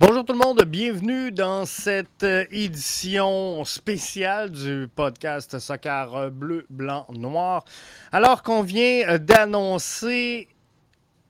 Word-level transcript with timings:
Bonjour 0.00 0.24
tout 0.24 0.32
le 0.32 0.38
monde, 0.38 0.64
bienvenue 0.64 1.30
dans 1.30 1.66
cette 1.66 2.22
euh, 2.22 2.46
édition 2.50 3.62
spéciale 3.66 4.50
du 4.50 4.88
podcast 4.96 5.58
Soccer 5.58 6.30
Bleu, 6.30 6.64
Blanc, 6.70 7.06
Noir. 7.10 7.66
Alors 8.10 8.42
qu'on 8.42 8.62
vient 8.62 9.06
euh, 9.06 9.18
d'annoncer 9.18 10.48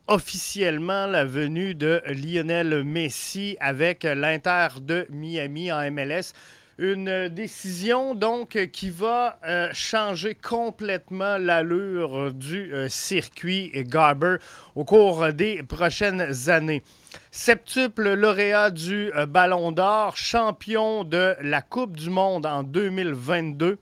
officiellement 0.07 1.09
la 1.09 1.25
venue 1.25 1.75
de 1.75 2.01
Lionel 2.07 2.85
Messi 2.85 3.57
avec 3.59 4.05
l'Inter 4.05 4.69
de 4.81 5.05
Miami 5.11 5.73
en 5.73 5.91
MLS. 5.91 6.33
Une 6.79 7.29
décision 7.29 8.15
donc 8.15 8.57
qui 8.73 8.91
va 8.91 9.41
euh, 9.45 9.69
changer 9.73 10.37
complètement 10.37 11.39
l'allure 11.39 12.33
du 12.33 12.73
circuit 12.89 13.73
Garber 13.75 14.37
au 14.77 14.85
cours 14.85 15.33
des 15.33 15.65
prochaines 15.65 16.49
années 16.49 16.85
septuple 17.31 18.15
lauréat 18.15 18.71
du 18.71 19.13
euh, 19.15 19.27
Ballon 19.27 19.73
d'Or, 19.73 20.17
champion 20.17 21.05
de 21.05 21.35
la 21.41 21.63
Coupe 21.63 21.97
du 21.97 22.11
Monde 22.11 22.47
en 22.47 22.63
2022, 22.63 23.79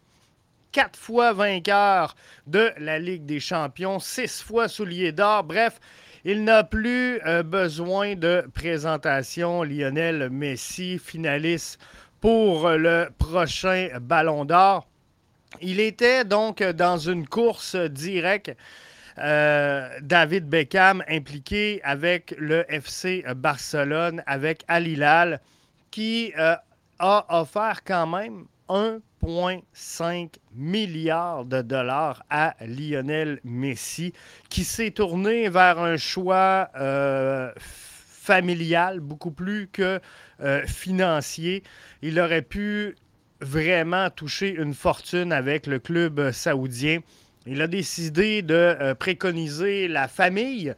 quatre 0.73 0.99
fois 0.99 1.33
vainqueur 1.33 2.15
de 2.47 2.71
la 2.79 2.99
Ligue 2.99 3.27
des 3.27 3.41
Champions, 3.41 3.99
six 3.99 4.43
fois 4.43 4.69
soulier 4.69 5.13
d'or. 5.13 5.45
Bref, 5.45 5.81
il 6.25 6.45
n'a 6.45 6.65
plus 6.65 7.21
euh, 7.27 7.43
besoin 7.43 8.15
de 8.15 8.45
présentation. 8.55 9.63
Lionel 9.63 10.31
Messi, 10.31 10.99
finaliste 10.99 11.79
pour 12.21 12.69
le 12.71 13.09
prochain 13.19 13.89
Ballon 14.01 14.45
d'Or. 14.45 14.87
Il 15.61 15.81
était 15.81 16.25
donc 16.25 16.63
dans 16.63 16.99
une 16.99 17.27
course 17.27 17.77
directe 17.77 18.55
euh, 19.21 19.89
David 20.03 20.49
Beckham 20.49 21.03
impliqué 21.09 21.81
avec 21.83 22.35
le 22.39 22.65
FC 22.69 23.25
Barcelone, 23.37 24.23
avec 24.27 24.65
Al 24.69 24.87
Hilal, 24.87 25.41
qui 25.91 26.33
euh, 26.39 26.55
a 26.99 27.41
offert 27.41 27.85
quand 27.85 28.07
même 28.07 28.47
1,5 28.69 30.35
milliard 30.55 31.45
de 31.45 31.63
dollars 31.63 32.23
à 32.31 32.55
Lionel 32.61 33.41
Messi, 33.45 34.13
qui 34.49 34.65
s'est 34.65 34.91
tourné 34.91 35.49
vers 35.49 35.79
un 35.79 35.97
choix 35.97 36.69
euh, 36.77 37.51
familial 37.59 39.01
beaucoup 39.01 39.31
plus 39.31 39.69
que 39.69 40.01
financier. 40.67 41.65
Il 42.01 42.21
aurait 42.21 42.43
pu 42.43 42.95
vraiment 43.41 44.11
toucher 44.11 44.51
une 44.51 44.75
fortune 44.75 45.33
avec 45.33 45.67
le 45.67 45.79
club 45.79 46.31
saoudien. 46.31 47.01
Il 47.51 47.63
a 47.63 47.67
décidé 47.67 48.43
de 48.43 48.55
euh, 48.55 48.95
préconiser 48.95 49.89
la 49.89 50.07
famille 50.07 50.75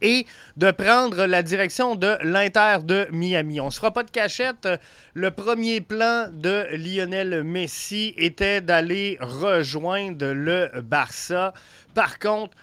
et 0.00 0.24
de 0.56 0.70
prendre 0.70 1.26
la 1.26 1.42
direction 1.42 1.94
de 1.94 2.16
l'Inter 2.22 2.78
de 2.82 3.06
Miami. 3.12 3.60
On 3.60 3.66
ne 3.66 3.70
se 3.70 3.76
fera 3.80 3.92
pas 3.92 4.02
de 4.02 4.10
cachette. 4.10 4.66
Le 5.12 5.30
premier 5.30 5.82
plan 5.82 6.28
de 6.32 6.66
Lionel 6.72 7.44
Messi 7.44 8.14
était 8.16 8.62
d'aller 8.62 9.18
rejoindre 9.20 10.32
le 10.32 10.70
Barça. 10.80 11.52
Par 11.92 12.18
contre, 12.18 12.56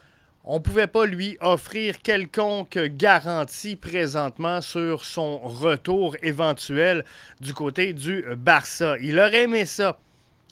on 0.43 0.55
ne 0.55 0.59
pouvait 0.59 0.87
pas 0.87 1.05
lui 1.05 1.37
offrir 1.41 1.99
quelconque 2.01 2.79
garantie 2.79 3.75
présentement 3.75 4.61
sur 4.61 5.05
son 5.05 5.37
retour 5.37 6.15
éventuel 6.23 7.05
du 7.39 7.53
côté 7.53 7.93
du 7.93 8.25
Barça. 8.35 8.95
Il 8.99 9.19
aurait 9.19 9.43
aimé 9.43 9.67
ça 9.67 9.99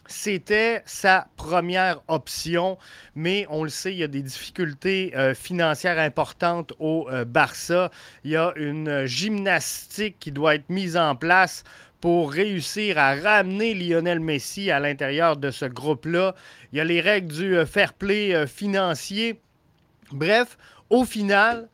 c'était 0.10 0.82
sa 0.86 1.28
première 1.38 2.02
option, 2.08 2.78
mais 3.16 3.46
on 3.50 3.64
le 3.64 3.70
sait, 3.70 3.94
il 3.94 4.00
y 4.00 4.04
a 4.04 4.08
des 4.08 4.24
difficultés 4.24 5.14
euh, 5.16 5.36
financières 5.36 6.00
importantes 6.00 6.74
au 6.80 7.08
euh, 7.12 7.26
Barça. 7.26 7.92
Il 8.24 8.32
y 8.32 8.36
a 8.36 8.52
une 8.56 9.06
gymnastique 9.06 10.18
qui 10.20 10.32
doit 10.32 10.56
être 10.56 10.70
mise 10.70 10.98
en 10.98 11.16
place 11.16 11.64
pour 12.02 12.32
réussir 12.32 12.98
à 12.98 13.16
ramener 13.16 13.76
Lionel 13.76 14.20
Messi 14.20 14.72
à 14.72 14.80
l'intérieur 14.80 15.38
de 15.38 15.52
ce 15.52 15.66
groupe-là. 15.66 16.34
Il 16.74 16.78
y 16.78 16.82
a 16.82 16.86
les 16.86 17.02
règles 17.02 17.34
du 17.34 17.56
euh, 17.56 17.66
fair 17.66 17.94
play 17.94 18.48
financier. 18.48 19.40
Bref, 20.12 20.58
au 20.90 21.06
final, 21.06 21.70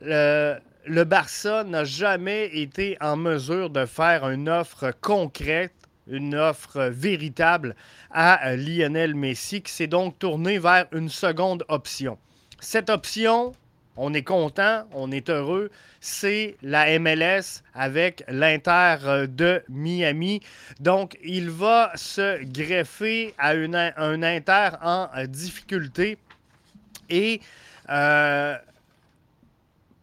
le 0.00 1.04
Barça 1.04 1.64
n'a 1.64 1.84
jamais 1.84 2.46
été 2.46 2.96
en 3.02 3.16
mesure 3.16 3.68
de 3.68 3.84
faire 3.84 4.30
une 4.30 4.48
offre 4.48 4.92
concrète 5.02 5.77
une 6.10 6.34
offre 6.34 6.88
véritable 6.90 7.74
à 8.10 8.56
Lionel 8.56 9.14
Messi, 9.14 9.62
qui 9.62 9.72
s'est 9.72 9.86
donc 9.86 10.18
tourné 10.18 10.58
vers 10.58 10.86
une 10.92 11.08
seconde 11.08 11.64
option. 11.68 12.18
Cette 12.60 12.90
option, 12.90 13.54
on 13.96 14.14
est 14.14 14.22
content, 14.22 14.84
on 14.92 15.10
est 15.10 15.28
heureux, 15.28 15.70
c'est 16.00 16.56
la 16.62 16.98
MLS 16.98 17.62
avec 17.74 18.24
l'Inter 18.28 19.26
de 19.28 19.62
Miami. 19.68 20.40
Donc, 20.80 21.18
il 21.24 21.50
va 21.50 21.92
se 21.96 22.42
greffer 22.44 23.34
à 23.38 23.50
un 23.50 24.22
Inter 24.22 24.70
en 24.82 25.08
difficulté. 25.26 26.18
Et 27.10 27.40
euh, 27.90 28.56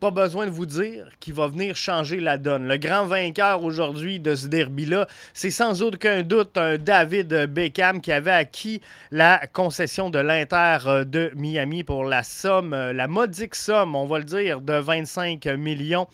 pas 0.06 0.12
besoin 0.12 0.46
de 0.46 0.52
vous 0.52 0.68
dire 0.68 1.08
qu'il 1.20 1.34
va 1.34 1.48
venir 1.48 1.76
changer 1.76 2.20
la 2.20 2.38
donne. 2.38 2.68
Le 2.68 2.78
grand 2.78 3.08
vainqueur 3.08 3.64
aujourd'hui 3.64 4.20
de 4.20 4.36
ce 4.36 4.46
derby-là, 4.46 5.08
c'est 5.34 5.50
sans 5.50 5.82
aucun 5.82 6.22
doute 6.22 6.56
un 6.60 6.78
David 6.78 7.48
Beckham 7.48 8.02
qui 8.02 8.12
avait 8.12 8.30
acquis 8.30 8.82
la 9.10 9.48
concession 9.52 10.12
de 10.12 10.20
l'Inter 10.20 10.78
euh, 10.86 11.06
de 11.06 11.32
Miami 11.36 11.84
pour 11.84 12.06
la 12.06 12.22
somme, 12.22 12.76
euh, 12.76 12.94
la 12.94 13.08
modique 13.08 13.56
somme, 13.56 13.96
on 13.96 14.06
va 14.06 14.20
le 14.20 14.26
dire, 14.26 14.62
de 14.62 14.74
25 14.74 15.44
millions, 15.58 16.06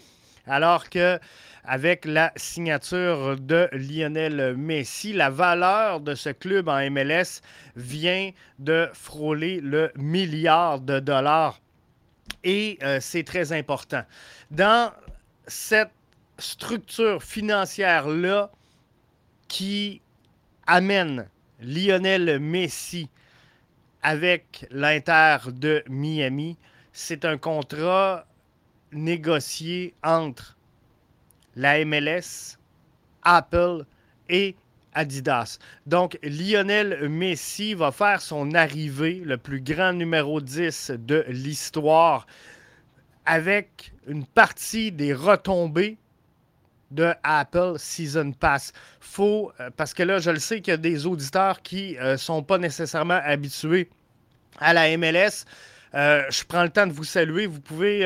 alors 0.47 0.89
que 0.89 1.19
avec 1.65 2.05
la 2.05 2.31
signature 2.37 3.35
de 3.37 3.67
Lionel 3.73 4.55
Messi. 4.55 5.11
La 5.11 5.29
valeur 5.29 5.99
de 5.99 6.15
ce 6.15 6.29
club 6.29 6.69
en 6.69 6.89
MLS 6.89 7.41
vient 7.75 8.31
de 8.57 8.87
frôler 8.93 9.59
le 9.59 9.91
milliard 9.97 10.79
de 10.79 11.01
dollars 11.01 11.59
et 12.43 12.77
euh, 12.83 12.99
c'est 12.99 13.23
très 13.23 13.53
important. 13.53 14.03
Dans 14.49 14.91
cette 15.47 15.91
structure 16.37 17.21
financière-là 17.21 18.51
qui 19.47 20.01
amène 20.67 21.29
Lionel 21.59 22.39
Messi 22.39 23.09
avec 24.01 24.65
l'Inter 24.71 25.37
de 25.51 25.83
Miami, 25.87 26.57
c'est 26.93 27.25
un 27.25 27.37
contrat 27.37 28.25
négocié 28.91 29.93
entre 30.03 30.57
la 31.55 31.83
MLS, 31.85 32.57
Apple 33.23 33.85
et 34.29 34.55
Adidas. 34.93 35.57
Donc, 35.85 36.17
Lionel 36.23 37.09
Messi 37.09 37.73
va 37.73 37.91
faire 37.91 38.21
son 38.21 38.53
arrivée, 38.53 39.21
le 39.23 39.37
plus 39.37 39.61
grand 39.61 39.93
numéro 39.93 40.41
10 40.41 40.91
de 40.97 41.25
l'histoire, 41.27 42.27
avec 43.25 43.93
une 44.07 44.25
partie 44.25 44.91
des 44.91 45.13
retombées 45.13 45.97
de 46.91 47.13
Apple 47.23 47.73
Season 47.77 48.31
Pass. 48.33 48.73
Faut, 48.99 49.51
euh, 49.59 49.69
parce 49.75 49.93
que 49.93 50.03
là, 50.03 50.19
je 50.19 50.31
le 50.31 50.39
sais 50.39 50.61
qu'il 50.61 50.71
y 50.71 50.75
a 50.75 50.77
des 50.77 51.05
auditeurs 51.05 51.61
qui 51.61 51.93
ne 51.93 51.99
euh, 51.99 52.17
sont 52.17 52.43
pas 52.43 52.57
nécessairement 52.57 53.19
habitués 53.23 53.89
à 54.59 54.73
la 54.73 54.95
MLS. 54.97 55.45
Euh, 55.93 56.23
je 56.29 56.43
prends 56.43 56.63
le 56.63 56.69
temps 56.69 56.87
de 56.87 56.93
vous 56.93 57.03
saluer. 57.03 57.47
Vous 57.47 57.61
pouvez 57.61 58.05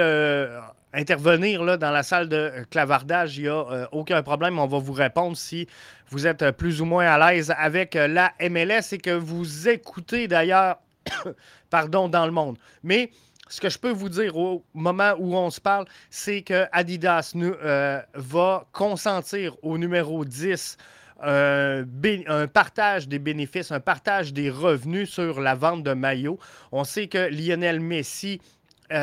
intervenir 0.95 1.63
là, 1.63 1.77
dans 1.77 1.91
la 1.91 2.03
salle 2.03 2.29
de 2.29 2.51
clavardage. 2.69 3.37
Il 3.37 3.43
n'y 3.43 3.49
a 3.49 3.89
aucun 3.91 4.23
problème. 4.23 4.59
On 4.59 4.67
va 4.67 4.79
vous 4.79 4.93
répondre 4.93 5.37
si 5.37 5.67
vous 6.09 6.27
êtes 6.27 6.51
plus 6.51 6.81
ou 6.81 6.85
moins 6.85 7.05
à 7.07 7.31
l'aise 7.31 7.53
avec 7.57 7.95
euh, 7.95 8.07
la 8.07 8.33
MLS 8.39 8.93
et 8.93 8.97
que 8.97 9.11
vous 9.11 9.67
écoutez 9.67 10.27
d'ailleurs, 10.27 10.77
pardon, 11.69 12.07
dans 12.07 12.25
le 12.25 12.31
monde. 12.31 12.57
Mais 12.83 13.11
ce 13.47 13.61
que 13.61 13.69
je 13.69 13.77
peux 13.77 13.91
vous 13.91 14.09
dire 14.09 14.37
au 14.37 14.63
moment 14.73 15.13
où 15.19 15.35
on 15.35 15.49
se 15.49 15.61
parle, 15.61 15.85
c'est 16.09 16.41
que 16.41 16.65
Adidas 16.71 17.31
nous, 17.35 17.53
euh, 17.63 18.01
va 18.13 18.65
consentir 18.71 19.55
au 19.63 19.77
numéro 19.77 20.25
10 20.25 20.77
euh, 21.23 21.85
un 22.27 22.47
partage 22.47 23.07
des 23.07 23.19
bénéfices, 23.19 23.71
un 23.71 23.79
partage 23.79 24.33
des 24.33 24.49
revenus 24.49 25.09
sur 25.09 25.39
la 25.39 25.55
vente 25.55 25.83
de 25.83 25.93
maillots. 25.93 26.39
On 26.71 26.83
sait 26.83 27.07
que 27.07 27.29
Lionel 27.29 27.79
Messi 27.79 28.41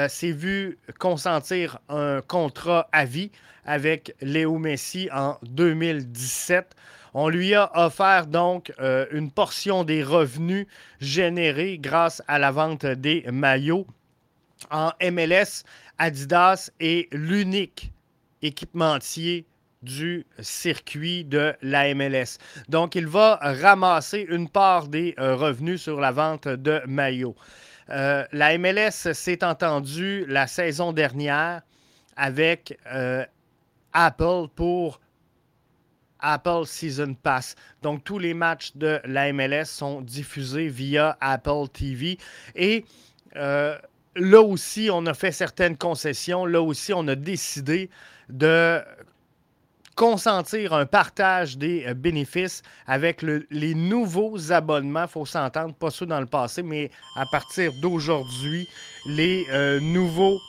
s'est 0.08 0.32
vu 0.32 0.78
consentir 0.98 1.78
un 1.88 2.20
contrat 2.20 2.88
à 2.92 3.04
vie 3.04 3.30
avec 3.64 4.14
Léo 4.20 4.58
Messi 4.58 5.08
en 5.12 5.38
2017. 5.42 6.74
On 7.14 7.28
lui 7.28 7.54
a 7.54 7.70
offert 7.74 8.26
donc 8.26 8.72
euh, 8.80 9.06
une 9.12 9.30
portion 9.30 9.84
des 9.84 10.02
revenus 10.02 10.66
générés 11.00 11.78
grâce 11.78 12.22
à 12.26 12.38
la 12.38 12.50
vente 12.50 12.86
des 12.86 13.24
maillots. 13.30 13.86
En 14.70 14.92
MLS, 15.02 15.64
Adidas 15.98 16.70
est 16.80 17.12
l'unique 17.12 17.92
équipementier 18.40 19.44
du 19.82 20.24
circuit 20.40 21.24
de 21.24 21.54
la 21.60 21.92
MLS. 21.94 22.38
Donc, 22.68 22.94
il 22.94 23.06
va 23.06 23.38
ramasser 23.42 24.24
une 24.28 24.48
part 24.48 24.88
des 24.88 25.14
euh, 25.18 25.34
revenus 25.34 25.82
sur 25.82 26.00
la 26.00 26.12
vente 26.12 26.46
de 26.46 26.80
maillots. 26.86 27.36
Euh, 27.90 28.24
la 28.32 28.58
MLS 28.58 29.12
s'est 29.12 29.44
entendue 29.44 30.24
la 30.28 30.46
saison 30.46 30.92
dernière 30.92 31.62
avec 32.16 32.78
Apple 33.92 34.48
pour 34.54 35.00
Apple 36.22 36.64
Season 36.64 37.14
Pass. 37.14 37.56
Donc, 37.82 38.04
tous 38.04 38.18
les 38.18 38.32
matchs 38.32 38.76
de 38.76 39.00
la 39.04 39.32
MLS 39.32 39.66
sont 39.66 40.00
diffusés 40.00 40.68
via 40.68 41.18
Apple 41.20 41.68
TV. 41.72 42.18
Et 42.54 42.84
euh, 43.36 43.76
là 44.16 44.40
aussi, 44.40 44.88
on 44.90 45.04
a 45.06 45.14
fait 45.14 45.32
certaines 45.32 45.76
concessions. 45.76 46.46
Là 46.46 46.62
aussi, 46.62 46.94
on 46.94 47.06
a 47.08 47.16
décidé 47.16 47.90
de 48.28 48.80
consentir 49.94 50.72
un 50.72 50.86
partage 50.86 51.58
des 51.58 51.84
euh, 51.86 51.94
bénéfices 51.94 52.62
avec 52.86 53.22
les 53.22 53.74
nouveaux 53.74 54.52
abonnements. 54.52 55.04
Il 55.04 55.08
faut 55.08 55.26
s'entendre, 55.26 55.74
pas 55.74 55.90
ceux 55.90 56.06
dans 56.06 56.20
le 56.20 56.26
passé, 56.26 56.62
mais 56.62 56.90
à 57.16 57.24
partir 57.26 57.72
d'aujourd'hui, 57.80 58.68
les 59.06 59.46
euh, 59.50 59.80
nouveaux 59.80 60.40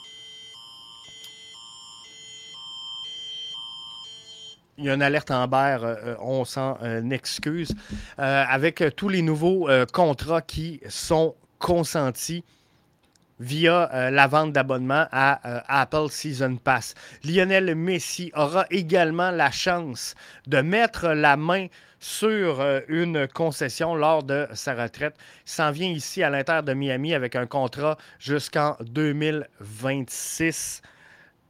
il 4.76 4.86
y 4.86 4.90
a 4.90 4.94
une 4.94 5.02
alerte 5.02 5.30
en 5.30 5.46
berre, 5.46 5.84
euh, 5.84 6.16
on 6.20 6.44
s'en 6.44 6.76
excuse, 7.12 7.72
avec 8.18 8.82
tous 8.96 9.08
les 9.08 9.22
nouveaux 9.22 9.68
contrats 9.92 10.42
qui 10.42 10.80
sont 10.88 11.36
consentis 11.60 12.42
via 13.44 13.90
euh, 13.92 14.10
la 14.10 14.26
vente 14.26 14.52
d'abonnement 14.52 15.06
à 15.12 15.46
euh, 15.46 15.60
Apple 15.68 16.08
Season 16.08 16.56
Pass. 16.56 16.94
Lionel 17.24 17.74
Messi 17.74 18.32
aura 18.34 18.66
également 18.70 19.30
la 19.30 19.50
chance 19.50 20.14
de 20.46 20.60
mettre 20.60 21.08
la 21.08 21.36
main 21.36 21.66
sur 22.00 22.60
euh, 22.60 22.80
une 22.88 23.28
concession 23.28 23.94
lors 23.94 24.22
de 24.22 24.48
sa 24.54 24.74
retraite. 24.74 25.16
S'en 25.44 25.70
vient 25.70 25.90
ici 25.90 26.22
à 26.22 26.30
l'Inter 26.30 26.60
de 26.64 26.72
Miami 26.72 27.14
avec 27.14 27.36
un 27.36 27.46
contrat 27.46 27.98
jusqu'en 28.18 28.76
2026. 28.80 30.82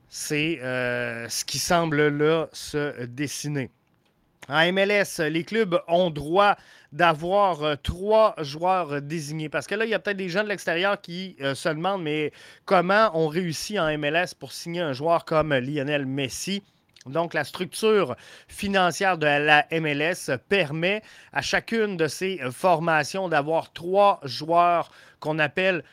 C'est 0.09 0.61
ce 0.63 1.45
qui 1.45 1.59
semble 1.59 2.07
là 2.07 2.47
se 2.53 3.05
dessiner. 3.07 3.69
En 4.49 4.73
MLS, 4.73 5.21
les 5.21 5.45
clubs 5.45 5.81
ont 5.89 6.11
droit 6.11 6.57
d'avoir 6.93 7.63
euh, 7.63 7.77
trois 7.77 8.35
joueurs 8.39 9.01
désignés. 9.01 9.49
Parce 9.49 9.67
que 9.67 9.75
là, 9.75 9.85
il 9.85 9.91
y 9.91 9.95
a 9.95 9.99
peut-être 9.99 10.17
des 10.17 10.29
gens 10.29 10.45
de 10.45 10.49
l'extérieur 10.49 11.01
qui 11.01 11.37
euh, 11.41 11.55
se 11.55 11.69
demandent, 11.69 12.03
mais 12.03 12.33
comment 12.65 13.11
on 13.15 13.27
réussit 13.27 13.79
en 13.79 13.97
MLS 13.99 14.35
pour 14.39 14.53
signer 14.53 14.81
un 14.81 14.93
joueur 14.93 15.25
comme 15.25 15.55
Lionel 15.55 16.07
Messi? 16.07 16.63
Donc, 17.07 17.35
la 17.35 17.45
structure 17.45 18.17
financière 18.49 19.19
de 19.19 19.27
la 19.27 19.67
MLS 19.73 20.31
permet 20.49 21.03
à 21.33 21.43
chacune 21.43 21.97
de 21.97 22.07
ces 22.07 22.41
formations 22.51 23.29
d'avoir 23.29 23.73
trois 23.73 24.21
joueurs 24.25 24.91
qu'on 25.21 25.39
appelle 25.39 25.85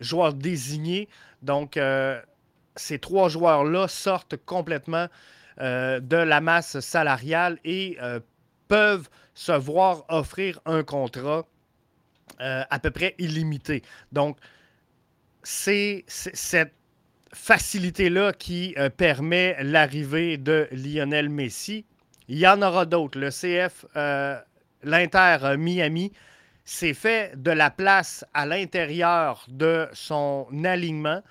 joueurs 0.00 0.32
désignés. 0.32 1.08
Donc, 1.42 1.76
euh, 1.76 2.20
ces 2.76 2.98
trois 2.98 3.28
joueurs-là 3.28 3.88
sortent 3.88 4.36
complètement 4.36 5.08
de 5.60 6.16
la 6.16 6.40
masse 6.40 6.80
salariale 6.80 7.58
et 7.64 7.98
peuvent 8.68 9.08
se 9.34 9.52
voir 9.52 10.04
offrir 10.08 10.60
un 10.64 10.82
contrat 10.82 11.46
euh, 12.40 12.62
à 12.70 12.78
peu 12.78 12.90
près 12.90 13.14
illimité. 13.18 13.82
Donc, 14.12 14.38
c'est 15.42 16.04
cette 16.06 16.72
facilité-là 17.34 18.32
qui 18.32 18.74
euh, 18.78 18.88
permet 18.88 19.56
l'arrivée 19.62 20.38
de 20.38 20.68
Lionel 20.72 21.28
Messi. 21.28 21.84
Il 22.28 22.38
y 22.38 22.46
en 22.46 22.62
aura 22.62 22.86
d'autres. 22.86 23.18
Le 23.18 23.30
CF, 23.30 23.84
euh, 23.96 24.38
l'Inter 24.82 25.56
Miami, 25.58 26.12
s'est 26.64 26.94
fait 26.94 27.32
de 27.36 27.50
la 27.50 27.70
place 27.70 28.24
à 28.32 28.46
l'intérieur 28.46 29.44
de 29.48 29.88
son 29.92 30.46
alignement 30.64 31.22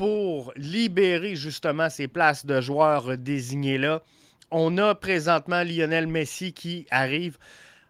pour 0.00 0.50
libérer 0.56 1.36
justement 1.36 1.90
ces 1.90 2.08
places 2.08 2.46
de 2.46 2.58
joueurs 2.62 3.18
désignés-là 3.18 4.00
on 4.50 4.78
a 4.78 4.94
présentement 4.94 5.62
Lionel 5.62 6.06
Messi 6.06 6.54
qui 6.54 6.86
arrive. 6.90 7.36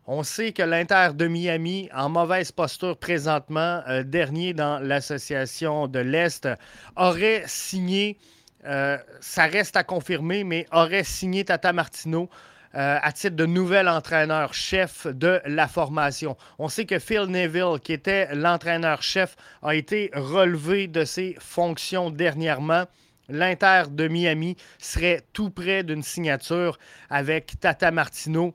On 0.08 0.24
sait 0.24 0.50
que 0.50 0.64
l'Inter 0.64 1.10
de 1.14 1.28
Miami, 1.28 1.88
en 1.94 2.08
mauvaise 2.08 2.50
posture 2.50 2.96
présentement, 2.96 3.80
euh, 3.88 4.02
dernier 4.02 4.54
dans 4.54 4.80
l'association 4.80 5.86
de 5.86 6.00
l'Est, 6.00 6.48
aurait 6.96 7.44
signé, 7.46 8.18
euh, 8.66 8.98
ça 9.20 9.44
reste 9.44 9.76
à 9.76 9.84
confirmer, 9.84 10.42
mais 10.42 10.66
aurait 10.72 11.04
signé 11.04 11.44
Tata 11.44 11.72
Martino 11.72 12.28
euh, 12.74 12.98
à 13.02 13.12
titre 13.12 13.36
de 13.36 13.46
nouvel 13.46 13.88
entraîneur-chef 13.88 15.06
de 15.06 15.40
la 15.44 15.68
formation. 15.68 16.36
On 16.58 16.68
sait 16.68 16.84
que 16.84 16.98
Phil 16.98 17.24
Neville, 17.24 17.80
qui 17.82 17.92
était 17.92 18.34
l'entraîneur-chef, 18.34 19.36
a 19.62 19.74
été 19.74 20.10
relevé 20.14 20.86
de 20.86 21.04
ses 21.04 21.36
fonctions 21.40 22.10
dernièrement 22.10 22.86
l'Inter 23.30 23.84
de 23.90 24.08
Miami 24.08 24.56
serait 24.78 25.22
tout 25.32 25.50
près 25.50 25.82
d'une 25.82 26.02
signature 26.02 26.78
avec 27.08 27.58
Tata 27.60 27.90
Martino, 27.90 28.54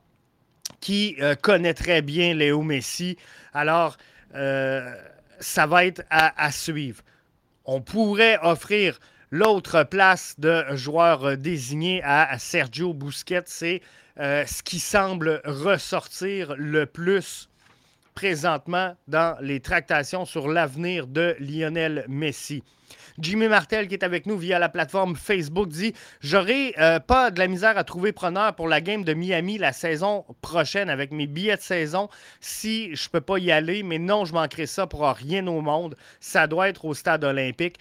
qui 0.80 1.16
euh, 1.20 1.34
connaît 1.34 1.74
très 1.74 2.02
bien 2.02 2.34
Léo 2.34 2.62
Messi. 2.62 3.16
Alors, 3.52 3.96
euh, 4.34 4.94
ça 5.40 5.66
va 5.66 5.84
être 5.84 6.02
à, 6.10 6.50
suivre. 6.50 7.02
On 7.64 7.80
pourrait 7.80 8.38
offrir 8.42 8.98
l'autre 9.36 9.82
place 9.82 10.34
de 10.38 10.64
joueur 10.72 11.36
désigné 11.36 12.00
à, 12.02 12.38
Sergio 12.38 12.94
Busquets. 12.94 13.42
C'est 13.44 13.82
euh, 14.18 14.46
ce 14.46 14.62
qui 14.62 14.78
semble 14.78 15.42
ressortir 15.44 16.54
le 16.56 16.86
plus 16.86 17.50
présentement 18.14 18.96
dans 19.08 19.36
les 19.42 19.60
tractations 19.60 20.24
sur 20.24 20.48
l'avenir 20.48 21.06
de 21.06 21.36
Lionel 21.38 22.06
Messi. 22.08 22.62
Jimmy 23.18 23.48
Martel, 23.48 23.88
qui 23.88 23.94
est 23.94 24.04
avec 24.04 24.24
nous 24.24 24.38
via 24.38 24.58
la 24.58 24.70
plateforme 24.70 25.16
Facebook, 25.16 25.68
dit 25.68 25.92
J'aurai 26.20 26.74
euh, 26.78 26.98
pas 26.98 27.30
de 27.30 27.38
la 27.38 27.46
misère 27.46 27.76
à 27.76 27.84
trouver 27.84 28.12
preneur 28.12 28.54
pour 28.54 28.68
la 28.68 28.80
game 28.80 29.04
de 29.04 29.12
Miami 29.12 29.58
la 29.58 29.74
saison 29.74 30.24
prochaine 30.40 30.88
avec 30.88 31.12
mes 31.12 31.26
billets 31.26 31.56
de 31.56 31.62
saison 31.62 32.08
si 32.40 32.94
je 32.96 33.10
peux 33.10 33.20
pas 33.20 33.38
y 33.38 33.52
aller, 33.52 33.82
mais 33.82 33.98
non, 33.98 34.24
je 34.24 34.32
manquerai 34.32 34.64
ça 34.64 34.86
pour 34.86 35.06
rien 35.06 35.46
au 35.46 35.60
monde. 35.60 35.94
Ça 36.20 36.46
doit 36.46 36.70
être 36.70 36.86
au 36.86 36.94
stade 36.94 37.24
olympique 37.24 37.78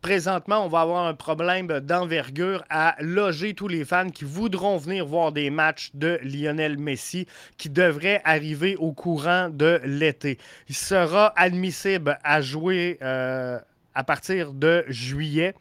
présentement, 0.00 0.64
on 0.64 0.68
va 0.68 0.80
avoir 0.80 1.06
un 1.06 1.14
problème 1.14 1.66
d'envergure 1.80 2.64
à 2.70 2.96
loger 3.00 3.54
tous 3.54 3.68
les 3.68 3.84
fans 3.84 4.10
qui 4.10 4.24
voudront 4.24 4.76
venir 4.76 5.06
voir 5.06 5.32
des 5.32 5.50
matchs 5.50 5.90
de 5.94 6.18
Lionel 6.22 6.78
Messi 6.78 7.26
qui 7.56 7.70
devraient 7.70 8.20
arriver 8.24 8.76
au 8.76 8.92
courant 8.92 9.48
de 9.48 9.80
l'été. 9.84 10.38
Il 10.68 10.76
sera 10.76 11.32
admissible 11.36 12.18
à 12.24 12.40
jouer 12.40 12.98
euh, 13.02 13.58
à 13.94 14.04
partir 14.04 14.52
de 14.52 14.84
juillet. 14.88 15.54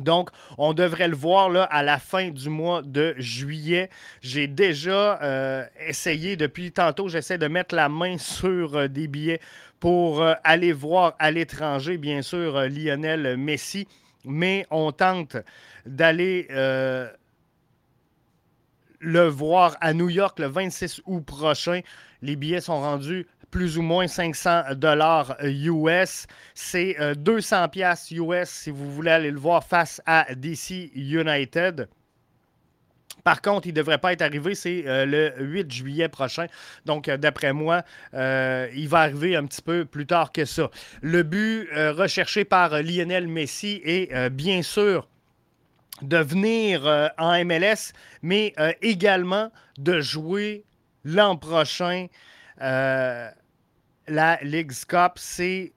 Donc, 0.00 0.30
on 0.58 0.72
devrait 0.72 1.08
le 1.08 1.14
voir 1.16 1.50
à 1.70 1.82
la 1.82 1.98
fin 1.98 2.30
du 2.30 2.48
mois 2.48 2.82
de 2.82 3.14
juillet. 3.16 3.90
J'ai 4.22 4.48
déjà 4.48 5.22
euh, 5.22 5.64
essayé, 5.86 6.36
depuis 6.36 6.72
tantôt, 6.72 7.08
j'essaie 7.08 7.38
de 7.38 7.46
mettre 7.46 7.74
la 7.74 7.88
main 7.88 8.18
sur 8.18 8.76
euh, 8.76 8.88
des 8.88 9.06
billets 9.06 9.40
pour 9.78 10.20
euh, 10.22 10.34
aller 10.42 10.72
voir 10.72 11.14
à 11.18 11.30
l'étranger, 11.30 11.96
bien 11.96 12.22
sûr, 12.22 12.60
Lionel 12.62 13.36
Messi. 13.36 13.86
Mais 14.24 14.66
on 14.70 14.90
tente 14.90 15.36
d'aller 15.86 16.48
le 19.00 19.28
voir 19.28 19.76
à 19.82 19.92
New 19.92 20.08
York 20.08 20.38
le 20.38 20.46
26 20.46 21.02
août 21.04 21.20
prochain. 21.20 21.80
Les 22.22 22.36
billets 22.36 22.62
sont 22.62 22.80
rendus 22.80 23.26
plus 23.54 23.78
ou 23.78 23.82
moins 23.82 24.08
500 24.08 24.74
dollars 24.74 25.36
US. 25.40 26.26
C'est 26.54 26.96
200 27.16 27.56
euh, 27.56 27.68
pièces 27.68 28.10
US 28.10 28.48
si 28.48 28.70
vous 28.70 28.90
voulez 28.90 29.12
aller 29.12 29.30
le 29.30 29.38
voir 29.38 29.62
face 29.62 30.02
à 30.06 30.26
DC 30.34 30.90
United. 30.96 31.88
Par 33.22 33.40
contre, 33.40 33.68
il 33.68 33.70
ne 33.70 33.76
devrait 33.76 33.98
pas 33.98 34.12
être 34.12 34.22
arrivé, 34.22 34.56
c'est 34.56 34.82
euh, 34.88 35.06
le 35.06 35.32
8 35.38 35.70
juillet 35.70 36.08
prochain. 36.08 36.46
Donc, 36.84 37.08
euh, 37.08 37.16
d'après 37.16 37.52
moi, 37.52 37.84
il 38.12 38.88
va 38.88 39.02
arriver 39.02 39.36
un 39.36 39.46
petit 39.46 39.62
peu 39.62 39.84
plus 39.84 40.04
tard 40.04 40.32
que 40.32 40.44
ça. 40.44 40.68
Le 41.00 41.22
but 41.22 41.68
recherché 41.72 42.44
par 42.44 42.82
Lionel 42.82 43.28
Messi 43.28 43.80
est 43.84 44.30
bien 44.30 44.62
sûr 44.62 45.06
de 46.02 46.16
venir 46.16 47.12
en 47.18 47.44
MLS, 47.44 47.92
mais 48.20 48.52
également 48.82 49.52
de 49.78 50.00
jouer 50.00 50.64
l'an 51.04 51.36
prochain 51.36 52.08
la 54.08 54.38
Ligue 54.42 54.72
Cup, 54.86 55.12
c'est 55.16 55.72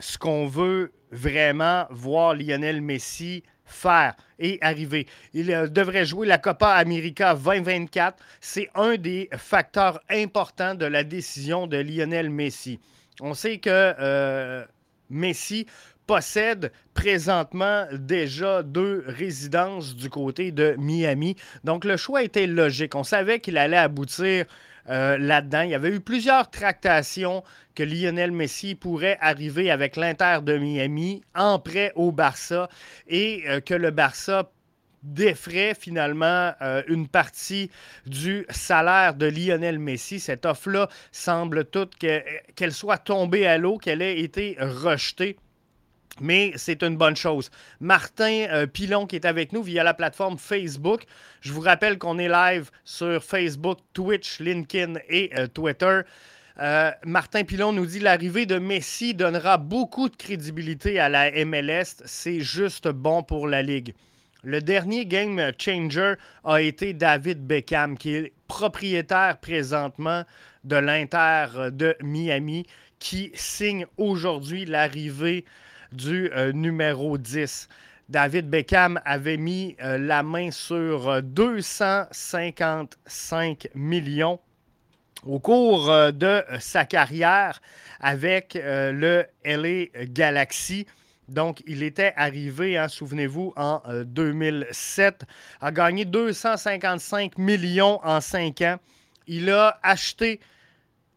ce 0.00 0.18
qu'on 0.18 0.46
veut 0.46 0.92
vraiment 1.10 1.86
voir 1.90 2.34
Lionel 2.34 2.82
Messi 2.82 3.42
faire 3.64 4.14
et 4.38 4.58
arriver. 4.60 5.06
Il 5.34 5.52
euh, 5.52 5.68
devrait 5.68 6.06
jouer 6.06 6.26
la 6.26 6.38
Copa 6.38 6.70
América 6.70 7.34
2024. 7.34 8.16
C'est 8.40 8.70
un 8.74 8.96
des 8.96 9.28
facteurs 9.36 10.00
importants 10.08 10.74
de 10.74 10.86
la 10.86 11.04
décision 11.04 11.66
de 11.66 11.76
Lionel 11.76 12.30
Messi. 12.30 12.80
On 13.20 13.34
sait 13.34 13.58
que 13.58 13.70
euh, 13.70 14.64
Messi 15.10 15.66
possède 16.06 16.72
présentement 16.94 17.86
déjà 17.92 18.62
deux 18.62 19.04
résidences 19.06 19.94
du 19.94 20.08
côté 20.08 20.52
de 20.52 20.74
Miami. 20.78 21.36
Donc 21.64 21.84
le 21.84 21.96
choix 21.98 22.22
était 22.22 22.46
logique. 22.46 22.94
On 22.94 23.04
savait 23.04 23.40
qu'il 23.40 23.58
allait 23.58 23.76
aboutir 23.76 24.46
euh, 24.88 25.18
là-dedans. 25.18 25.62
Il 25.62 25.70
y 25.70 25.74
avait 25.74 25.94
eu 25.94 26.00
plusieurs 26.00 26.50
tractations 26.50 27.44
que 27.74 27.82
Lionel 27.82 28.32
Messi 28.32 28.74
pourrait 28.74 29.18
arriver 29.20 29.70
avec 29.70 29.96
l'Inter 29.96 30.38
de 30.42 30.56
Miami 30.56 31.22
en 31.34 31.58
prêt 31.58 31.92
au 31.94 32.10
Barça 32.10 32.68
et 33.06 33.44
euh, 33.48 33.60
que 33.60 33.74
le 33.74 33.90
Barça 33.90 34.50
défraie 35.02 35.74
finalement 35.78 36.52
euh, 36.62 36.82
une 36.88 37.06
partie 37.06 37.70
du 38.06 38.46
salaire 38.50 39.14
de 39.14 39.26
Lionel 39.26 39.78
Messi. 39.78 40.20
Cette 40.20 40.46
offre-là 40.46 40.88
semble 41.12 41.66
toute 41.66 41.94
qu'elle 41.96 42.72
soit 42.72 42.98
tombée 42.98 43.46
à 43.46 43.58
l'eau, 43.58 43.78
qu'elle 43.78 44.02
ait 44.02 44.20
été 44.20 44.56
rejetée. 44.58 45.36
Mais 46.20 46.52
c'est 46.56 46.82
une 46.82 46.96
bonne 46.96 47.16
chose. 47.16 47.50
Martin 47.80 48.46
euh, 48.50 48.66
Pilon 48.66 49.06
qui 49.06 49.16
est 49.16 49.24
avec 49.24 49.52
nous 49.52 49.62
via 49.62 49.84
la 49.84 49.94
plateforme 49.94 50.38
Facebook. 50.38 51.04
Je 51.40 51.52
vous 51.52 51.60
rappelle 51.60 51.98
qu'on 51.98 52.18
est 52.18 52.28
live 52.28 52.70
sur 52.84 53.22
Facebook, 53.22 53.78
Twitch, 53.92 54.40
LinkedIn 54.40 54.94
et 55.08 55.30
euh, 55.38 55.46
Twitter. 55.46 56.00
Martin 57.04 57.44
Pilon 57.44 57.72
nous 57.72 57.86
dit 57.86 58.00
l'arrivée 58.00 58.44
de 58.44 58.58
Messi 58.58 59.14
donnera 59.14 59.58
beaucoup 59.58 60.08
de 60.08 60.16
crédibilité 60.16 60.98
à 60.98 61.08
la 61.08 61.30
MLS. 61.44 62.02
C'est 62.04 62.40
juste 62.40 62.88
bon 62.88 63.22
pour 63.22 63.46
la 63.46 63.62
Ligue. 63.62 63.94
Le 64.44 64.60
dernier 64.60 65.04
game 65.04 65.52
changer 65.58 66.14
a 66.44 66.60
été 66.62 66.94
David 66.94 67.44
Beckham, 67.44 67.98
qui 67.98 68.14
est 68.14 68.32
propriétaire 68.46 69.38
présentement 69.38 70.24
de 70.62 70.76
l'Inter 70.76 71.70
de 71.72 71.96
Miami, 72.02 72.64
qui 73.00 73.32
signe 73.34 73.86
aujourd'hui 73.96 74.64
l'arrivée 74.64 75.44
du 75.92 76.30
euh, 76.32 76.52
numéro 76.52 77.18
10. 77.18 77.68
David 78.08 78.48
Beckham 78.48 78.98
avait 79.04 79.36
mis 79.36 79.76
euh, 79.82 79.98
la 79.98 80.22
main 80.22 80.50
sur 80.50 81.22
255 81.22 83.66
euh, 83.66 83.68
millions 83.74 84.40
au 85.26 85.40
cours 85.40 85.88
de 86.12 86.44
sa 86.60 86.84
carrière 86.84 87.60
avec 88.00 88.54
le 88.54 89.24
LA 89.44 89.86
Galaxy. 90.04 90.86
Donc, 91.28 91.62
il 91.66 91.82
était 91.82 92.14
arrivé, 92.16 92.78
hein, 92.78 92.88
souvenez-vous, 92.88 93.52
en 93.56 93.82
2007, 94.04 95.22
euh, 95.22 95.66
a 95.66 95.70
gagné 95.70 96.06
255 96.06 97.36
millions 97.36 98.00
en 98.02 98.20
cinq 98.20 98.62
ans. 98.62 98.76
Il 99.26 99.50
a 99.50 99.78
acheté 99.82 100.40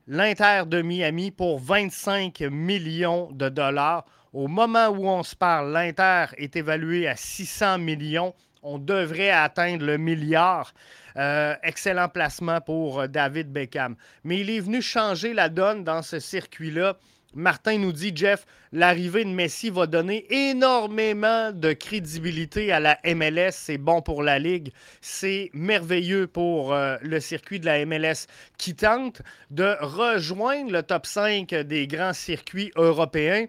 l'Inter 0.08 0.64
de 0.68 0.82
Miami 0.82 1.32
pour 1.32 1.60
25 1.60 2.42
millions 2.52 3.32
de 3.32 3.48
dollars. 3.48 4.06
Au 4.34 4.48
moment 4.48 4.88
où 4.88 5.08
on 5.08 5.24
se 5.24 5.36
parle, 5.36 5.74
l'Inter 5.74 6.26
est 6.38 6.56
évalué 6.56 7.08
à 7.08 7.16
600 7.16 7.80
millions. 7.80 8.34
On 8.64 8.78
devrait 8.78 9.32
atteindre 9.32 9.86
le 9.86 9.98
milliard. 9.98 10.74
Euh, 11.18 11.56
excellent 11.64 12.08
placement 12.08 12.62
pour 12.62 13.08
David 13.10 13.52
Beckham. 13.52 13.96
Mais 14.24 14.40
il 14.40 14.50
est 14.50 14.62
venu 14.62 14.82
changer 14.82 15.34
la 15.34 15.50
donne 15.50 15.84
dans 15.84 16.02
ce 16.02 16.20
circuit-là 16.20 16.98
Martin 17.34 17.78
nous 17.78 17.94
dit, 17.94 18.12
Jeff, 18.14 18.46
l'arrivée 18.74 19.24
de 19.24 19.30
Messi 19.30 19.70
va 19.70 19.88
donner 19.88 20.26
énormément 20.50 21.52
de 21.54 21.72
crédibilité 21.72 22.74
à 22.74 22.82
la 22.82 23.00
MLS. 23.06 23.52
C'est 23.52 23.78
bon 23.78 24.02
pour 24.02 24.22
la 24.22 24.38
Ligue. 24.38 24.74
C'est 25.00 25.50
merveilleux 25.54 26.28
pour 26.28 26.74
euh, 26.74 26.98
le 27.02 27.22
circuit 27.22 27.62
de 27.62 27.66
la 27.66 27.86
MLS 27.86 28.28
qui 28.58 28.76
tente 28.76 29.22
de 29.50 29.78
rejoindre 29.80 30.74
le 30.74 30.84
top 30.84 31.06
5 31.06 31.54
des 31.54 31.88
grands 31.88 32.14
circuits 32.14 32.72
européens. 32.76 33.46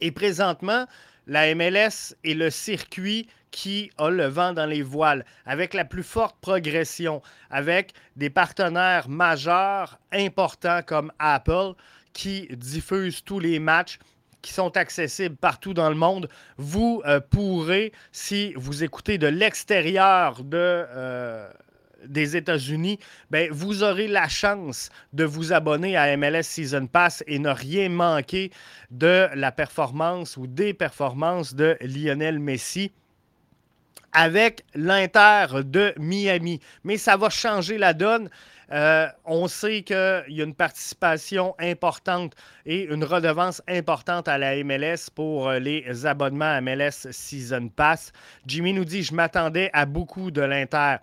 Et 0.00 0.10
présentement, 0.10 0.86
la 1.26 1.54
MLS 1.54 2.14
est 2.24 2.34
le 2.34 2.50
circuit 2.50 3.28
qui 3.50 3.90
a 3.98 4.10
le 4.10 4.26
vent 4.26 4.52
dans 4.52 4.66
les 4.66 4.82
voiles, 4.82 5.24
avec 5.46 5.72
la 5.74 5.84
plus 5.84 6.02
forte 6.02 6.36
progression, 6.40 7.22
avec 7.50 7.92
des 8.14 8.30
partenaires 8.30 9.08
majeurs 9.08 9.98
importants 10.12 10.82
comme 10.86 11.10
Apple 11.18 11.72
qui 12.12 12.48
diffuse 12.50 13.24
tous 13.24 13.40
les 13.40 13.58
matchs 13.58 13.98
qui 14.42 14.52
sont 14.52 14.76
accessibles 14.76 15.36
partout 15.36 15.74
dans 15.74 15.88
le 15.88 15.96
monde. 15.96 16.28
Vous 16.56 17.02
euh, 17.06 17.18
pourrez, 17.18 17.92
si 18.12 18.52
vous 18.54 18.84
écoutez 18.84 19.18
de 19.18 19.26
l'extérieur 19.26 20.44
de, 20.44 20.56
euh, 20.56 21.48
des 22.04 22.36
États-Unis, 22.36 22.98
ben, 23.30 23.50
vous 23.50 23.82
aurez 23.82 24.08
la 24.08 24.28
chance 24.28 24.90
de 25.12 25.24
vous 25.24 25.52
abonner 25.52 25.96
à 25.96 26.16
MLS 26.16 26.42
Season 26.42 26.86
Pass 26.86 27.24
et 27.26 27.38
ne 27.38 27.50
rien 27.50 27.88
manquer 27.88 28.50
de 28.90 29.28
la 29.34 29.52
performance 29.52 30.36
ou 30.36 30.46
des 30.46 30.74
performances 30.74 31.54
de 31.54 31.76
Lionel 31.80 32.38
Messi 32.38 32.92
avec 34.12 34.64
l'Inter 34.74 35.46
de 35.64 35.92
Miami. 35.98 36.60
Mais 36.84 36.96
ça 36.96 37.16
va 37.16 37.28
changer 37.28 37.76
la 37.76 37.92
donne. 37.92 38.30
Euh, 38.72 39.06
on 39.24 39.46
sait 39.46 39.82
qu'il 39.82 40.24
y 40.28 40.40
a 40.40 40.44
une 40.44 40.54
participation 40.54 41.54
importante 41.60 42.34
et 42.64 42.84
une 42.84 43.04
redevance 43.04 43.62
importante 43.68 44.26
à 44.26 44.38
la 44.38 44.56
MLS 44.64 45.08
pour 45.14 45.48
euh, 45.48 45.58
les 45.60 46.04
abonnements 46.04 46.46
à 46.46 46.60
MLS 46.60 47.08
Season 47.10 47.68
Pass. 47.68 48.12
Jimmy 48.44 48.72
nous 48.72 48.84
dit 48.84 49.04
Je 49.04 49.14
m'attendais 49.14 49.70
à 49.72 49.86
beaucoup 49.86 50.32
de 50.32 50.40
l'Inter. 50.40 50.96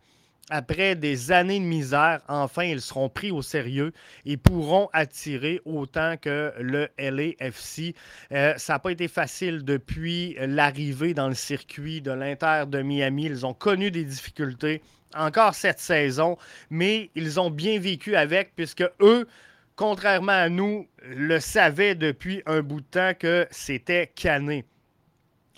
Après 0.50 0.96
des 0.96 1.32
années 1.32 1.60
de 1.60 1.66
misère, 1.66 2.20
enfin, 2.28 2.64
ils 2.64 2.82
seront 2.82 3.08
pris 3.08 3.32
au 3.32 3.42
sérieux 3.42 3.94
et 4.26 4.36
pourront 4.36 4.90
attirer 4.92 5.62
autant 5.64 6.18
que 6.18 6.54
le 6.60 6.90
LAFC. 6.98 7.96
Euh, 8.34 8.54
ça 8.58 8.74
n'a 8.74 8.80
pas 8.80 8.92
été 8.92 9.08
facile 9.08 9.64
depuis 9.64 10.36
l'arrivée 10.40 11.14
dans 11.14 11.30
le 11.30 11.34
circuit 11.34 12.02
de 12.02 12.12
l'Inter 12.12 12.66
de 12.68 12.82
Miami. 12.82 13.26
Ils 13.26 13.46
ont 13.46 13.54
connu 13.54 13.90
des 13.90 14.04
difficultés 14.04 14.82
encore 15.16 15.56
cette 15.56 15.80
saison, 15.80 16.38
mais 16.70 17.10
ils 17.16 17.40
ont 17.40 17.50
bien 17.50 17.80
vécu 17.80 18.16
avec, 18.16 18.54
puisque 18.56 18.84
eux, 19.02 19.28
contrairement 19.76 20.34
à 20.34 20.50
nous, 20.50 20.88
le 21.04 21.40
savaient 21.40 21.96
depuis 21.96 22.42
un 22.46 22.62
bout 22.62 22.82
de 22.82 22.86
temps 22.86 23.14
que 23.18 23.48
c'était 23.50 24.12
cané. 24.14 24.66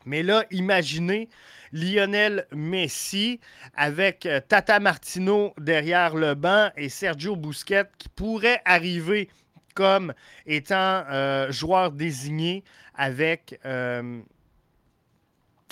Mais 0.05 0.21
là, 0.21 0.45
imaginez 0.51 1.27
Lionel 1.75 2.47
Messi 2.53 3.41
avec 3.75 4.25
euh, 4.25 4.39
Tata 4.39 4.79
Martino 4.79 5.53
derrière 5.59 6.15
le 6.15 6.33
banc 6.33 6.69
et 6.77 6.87
Sergio 6.87 7.35
Busquets 7.35 7.89
qui 7.97 8.07
pourrait 8.07 8.61
arriver 8.63 9.29
comme 9.73 10.13
étant 10.45 11.03
euh, 11.11 11.51
joueur 11.51 11.91
désigné 11.91 12.63
avec 12.93 13.59
euh, 13.65 14.21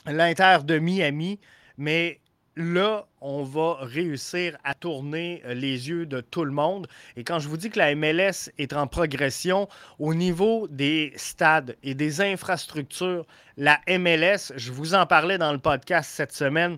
l'Inter 0.06 0.58
de 0.66 0.78
Miami. 0.78 1.40
Mais 1.78 2.20
là, 2.56 3.08
on 3.22 3.44
va 3.44 3.78
réussir 3.82 4.58
à 4.64 4.74
tourner 4.74 5.42
euh, 5.46 5.54
les 5.54 5.90
yeux 5.90 6.06
de 6.06 6.22
tout 6.22 6.46
le 6.46 6.52
monde. 6.52 6.88
Et 7.16 7.24
quand 7.24 7.40
je 7.40 7.48
vous 7.48 7.58
dis 7.58 7.70
que 7.70 7.80
la 7.80 7.96
MLS 7.96 8.52
est 8.58 8.74
en 8.74 8.88
progression 8.88 9.68
au 10.00 10.14
niveau 10.14 10.68
des 10.70 11.14
stades 11.16 11.76
et 11.84 11.96
des 11.96 12.22
infrastructures, 12.22 13.26
la 13.58 13.80
MLS, 13.88 14.54
je 14.56 14.72
vous 14.72 14.94
en 14.94 15.06
parlais 15.06 15.38
dans 15.38 15.52
le 15.52 15.60
podcast 15.60 16.12
cette 16.14 16.34
semaine, 16.34 16.78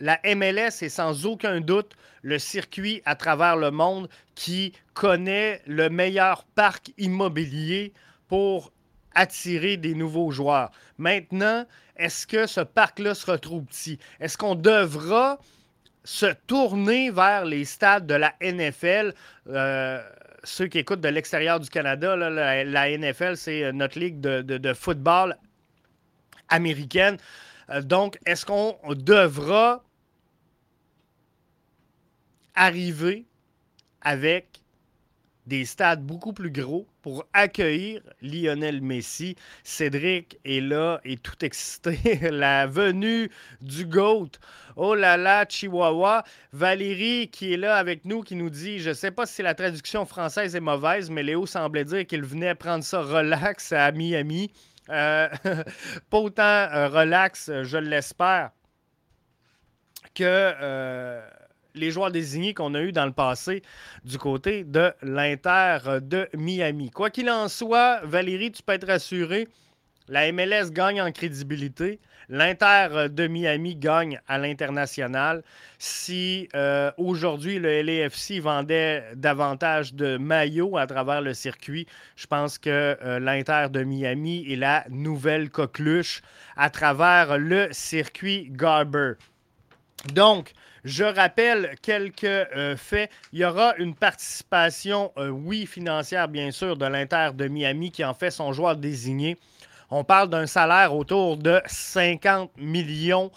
la 0.00 0.20
MLS 0.34 0.82
est 0.82 0.88
sans 0.88 1.26
aucun 1.26 1.60
doute 1.60 1.92
le 2.22 2.38
circuit 2.38 3.02
à 3.04 3.14
travers 3.14 3.56
le 3.56 3.70
monde 3.70 4.08
qui 4.34 4.72
connaît 4.92 5.62
le 5.66 5.88
meilleur 5.88 6.44
parc 6.54 6.92
immobilier 6.98 7.92
pour 8.28 8.72
attirer 9.14 9.76
des 9.76 9.94
nouveaux 9.94 10.30
joueurs. 10.30 10.70
Maintenant, 10.98 11.64
est-ce 11.96 12.26
que 12.26 12.46
ce 12.46 12.60
parc-là 12.60 13.14
sera 13.14 13.38
trop 13.38 13.60
petit? 13.60 13.98
Est-ce 14.20 14.36
qu'on 14.36 14.54
devra 14.54 15.38
se 16.04 16.26
tourner 16.46 17.10
vers 17.10 17.44
les 17.44 17.64
stades 17.64 18.06
de 18.06 18.14
la 18.14 18.34
NFL? 18.40 19.14
Euh, 19.48 20.02
ceux 20.42 20.66
qui 20.66 20.78
écoutent 20.78 21.00
de 21.00 21.08
l'extérieur 21.08 21.60
du 21.60 21.68
Canada, 21.70 22.16
la, 22.16 22.98
NFL, 22.98 23.36
c'est 23.36 23.72
notre 23.72 23.98
ligue 23.98 24.20
de, 24.20 24.72
football 24.74 25.36
américaine. 26.48 27.16
Euh, 27.70 27.80
donc, 27.80 28.18
est-ce 28.26 28.44
qu'on 28.44 28.76
devra 28.94 29.82
arriver 32.54 33.24
avec 34.02 34.63
des 35.46 35.64
stades 35.64 36.02
beaucoup 36.02 36.32
plus 36.32 36.50
gros 36.50 36.86
pour 37.02 37.26
accueillir 37.32 38.00
Lionel 38.22 38.80
Messi. 38.80 39.36
Cédric 39.62 40.38
est 40.44 40.60
là 40.60 41.00
et 41.04 41.16
tout 41.16 41.44
excité. 41.44 42.18
La 42.30 42.66
venue 42.66 43.30
du 43.60 43.86
GOAT. 43.86 44.30
Oh 44.76 44.94
là 44.94 45.16
là, 45.16 45.44
Chihuahua. 45.48 46.24
Valérie 46.52 47.28
qui 47.28 47.52
est 47.52 47.56
là 47.56 47.76
avec 47.76 48.04
nous, 48.04 48.22
qui 48.22 48.36
nous 48.36 48.50
dit, 48.50 48.78
je 48.78 48.90
ne 48.90 48.94
sais 48.94 49.10
pas 49.10 49.26
si 49.26 49.42
la 49.42 49.54
traduction 49.54 50.06
française 50.06 50.56
est 50.56 50.60
mauvaise, 50.60 51.10
mais 51.10 51.22
Léo 51.22 51.46
semblait 51.46 51.84
dire 51.84 52.06
qu'il 52.06 52.24
venait 52.24 52.54
prendre 52.54 52.84
ça 52.84 53.02
relax 53.02 53.72
à 53.72 53.92
Miami. 53.92 54.50
Euh, 54.90 55.28
pas 56.10 56.18
autant 56.18 56.42
euh, 56.42 56.88
relax, 56.88 57.50
je 57.62 57.78
l'espère, 57.78 58.50
que... 60.14 60.22
Euh, 60.22 61.20
les 61.74 61.90
joueurs 61.90 62.10
désignés 62.10 62.54
qu'on 62.54 62.74
a 62.74 62.80
eu 62.80 62.92
dans 62.92 63.06
le 63.06 63.12
passé 63.12 63.62
du 64.04 64.18
côté 64.18 64.64
de 64.64 64.92
l'Inter 65.02 65.78
de 66.00 66.28
Miami. 66.34 66.90
Quoi 66.90 67.10
qu'il 67.10 67.30
en 67.30 67.48
soit, 67.48 68.00
Valérie, 68.04 68.52
tu 68.52 68.62
peux 68.62 68.72
être 68.72 68.86
rassuré, 68.86 69.48
la 70.08 70.30
MLS 70.32 70.70
gagne 70.70 71.00
en 71.00 71.10
crédibilité. 71.12 71.98
L'Inter 72.28 73.08
de 73.10 73.26
Miami 73.26 73.74
gagne 73.74 74.20
à 74.28 74.38
l'international. 74.38 75.42
Si 75.78 76.48
euh, 76.54 76.90
aujourd'hui 76.98 77.58
le 77.58 77.80
LAFC 77.82 78.40
vendait 78.40 79.04
davantage 79.14 79.94
de 79.94 80.18
maillots 80.18 80.76
à 80.76 80.86
travers 80.86 81.22
le 81.22 81.32
circuit, 81.32 81.86
je 82.16 82.26
pense 82.26 82.58
que 82.58 82.98
euh, 83.02 83.18
l'Inter 83.18 83.68
de 83.70 83.82
Miami 83.82 84.44
est 84.50 84.56
la 84.56 84.84
nouvelle 84.90 85.50
coqueluche 85.50 86.20
à 86.56 86.68
travers 86.68 87.38
le 87.38 87.68
circuit 87.72 88.48
Garber. 88.50 89.14
Donc, 90.12 90.52
je 90.84 91.04
rappelle 91.04 91.76
quelques 91.80 92.24
euh, 92.24 92.76
faits. 92.76 93.10
Il 93.32 93.38
y 93.38 93.44
aura 93.44 93.74
une 93.76 93.94
participation, 93.94 95.12
euh, 95.16 95.28
oui, 95.28 95.66
financière, 95.66 96.28
bien 96.28 96.50
sûr, 96.50 96.76
de 96.76 96.84
l'Inter 96.84 97.30
de 97.34 97.48
Miami 97.48 97.90
qui 97.90 98.04
en 98.04 98.12
fait 98.12 98.30
son 98.30 98.52
joueur 98.52 98.76
désigné. 98.76 99.38
On 99.90 100.04
parle 100.04 100.28
d'un 100.28 100.46
salaire 100.46 100.94
autour 100.94 101.38
de 101.38 101.60
50 101.66 102.50
millions 102.58 103.30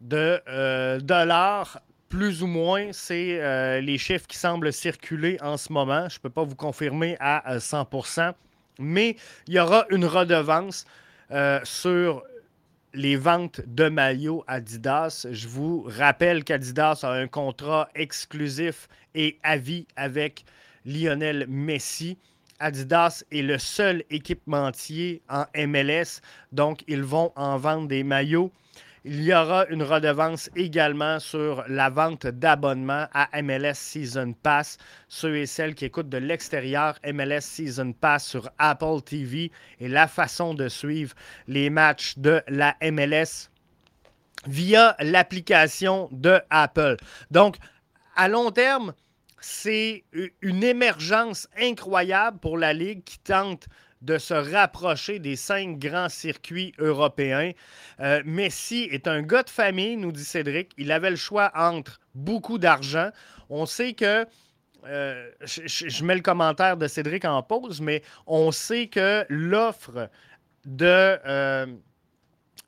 de 0.00 0.40
euh, 0.48 0.98
dollars, 0.98 1.80
plus 2.08 2.42
ou 2.42 2.48
moins. 2.48 2.88
C'est 2.92 3.80
les 3.80 3.98
chiffres 3.98 4.26
qui 4.26 4.36
semblent 4.36 4.72
circuler 4.72 5.36
en 5.40 5.56
ce 5.56 5.72
moment. 5.72 6.08
Je 6.08 6.16
ne 6.18 6.20
peux 6.22 6.30
pas 6.30 6.44
vous 6.44 6.54
confirmer 6.54 7.16
à 7.20 7.58
100% 7.58 8.34
mais 8.80 9.16
il 9.46 9.54
y 9.54 9.60
aura 9.60 9.86
une 9.90 10.04
redevance 10.04 10.84
sur 11.62 12.24
les 12.94 13.16
ventes 13.16 13.60
de 13.66 13.88
maillots 13.88 14.44
Adidas. 14.46 15.26
Je 15.30 15.48
vous 15.48 15.84
rappelle 15.86 16.44
qu'Adidas 16.44 17.00
a 17.02 17.10
un 17.10 17.26
contrat 17.26 17.88
exclusif 17.94 18.88
et 19.14 19.38
à 19.42 19.56
vie 19.56 19.86
avec 19.96 20.44
Lionel 20.86 21.46
Messi. 21.48 22.16
Adidas 22.60 23.24
est 23.32 23.42
le 23.42 23.58
seul 23.58 24.04
équipementier 24.10 25.22
en 25.28 25.44
MLS, 25.56 26.20
donc 26.52 26.84
ils 26.86 27.02
vont 27.02 27.32
en 27.34 27.58
vendre 27.58 27.88
des 27.88 28.04
maillots 28.04 28.52
il 29.04 29.22
y 29.22 29.34
aura 29.34 29.66
une 29.68 29.82
redevance 29.82 30.48
également 30.56 31.20
sur 31.20 31.62
la 31.68 31.90
vente 31.90 32.26
d'abonnements 32.26 33.06
à 33.12 33.42
MLS 33.42 33.74
Season 33.74 34.32
Pass. 34.32 34.78
Ceux 35.08 35.36
et 35.36 35.46
celles 35.46 35.74
qui 35.74 35.84
écoutent 35.84 36.08
de 36.08 36.16
l'extérieur, 36.16 36.98
MLS 37.04 37.42
Season 37.42 37.92
Pass 37.92 38.26
sur 38.26 38.48
Apple 38.56 39.02
TV 39.04 39.52
et 39.78 39.88
la 39.88 40.08
façon 40.08 40.54
de 40.54 40.70
suivre 40.70 41.14
les 41.46 41.68
matchs 41.68 42.16
de 42.16 42.42
la 42.48 42.76
MLS 42.80 43.50
via 44.46 44.96
l'application 45.00 46.08
de 46.10 46.40
Apple. 46.48 46.96
Donc, 47.30 47.56
à 48.16 48.28
long 48.28 48.50
terme, 48.52 48.94
c'est 49.38 50.04
une 50.40 50.64
émergence 50.64 51.46
incroyable 51.60 52.38
pour 52.38 52.56
la 52.56 52.72
Ligue 52.72 53.04
qui 53.04 53.18
tente 53.18 53.66
de 54.04 54.18
se 54.18 54.34
rapprocher 54.34 55.18
des 55.18 55.34
cinq 55.34 55.78
grands 55.78 56.10
circuits 56.10 56.74
européens. 56.78 57.52
Euh, 58.00 58.22
Messi 58.26 58.86
est 58.90 59.08
un 59.08 59.22
gars 59.22 59.42
de 59.42 59.50
famille, 59.50 59.96
nous 59.96 60.12
dit 60.12 60.24
Cédric. 60.24 60.72
Il 60.76 60.92
avait 60.92 61.10
le 61.10 61.16
choix 61.16 61.50
entre 61.54 62.00
beaucoup 62.14 62.58
d'argent. 62.58 63.08
On 63.48 63.64
sait 63.64 63.94
que 63.94 64.26
euh, 64.86 65.30
je, 65.40 66.04
mets 66.04 66.16
le 66.16 66.20
commentaire 66.20 66.76
de 66.76 66.86
Cédric 66.86 67.24
en 67.24 67.42
pause, 67.42 67.80
mais 67.80 68.02
on 68.26 68.52
sait 68.52 68.88
que 68.88 69.24
l'offre 69.30 70.10
de 70.66 71.18
euh, 71.26 71.66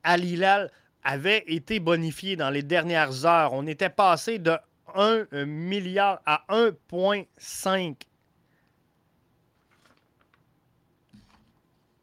Al 0.02 0.25
Hilal 0.25 0.71
avait 1.05 1.45
été 1.47 1.81
bonifiée 1.81 2.37
dans 2.37 2.50
les 2.50 2.62
dernières 2.62 3.26
heures. 3.26 3.52
On 3.52 3.66
était 3.66 3.90
passé 3.90 4.38
de 4.38 4.57
1 4.95 5.45
milliard 5.45 6.23
à 6.25 6.45
1,5 6.49 7.97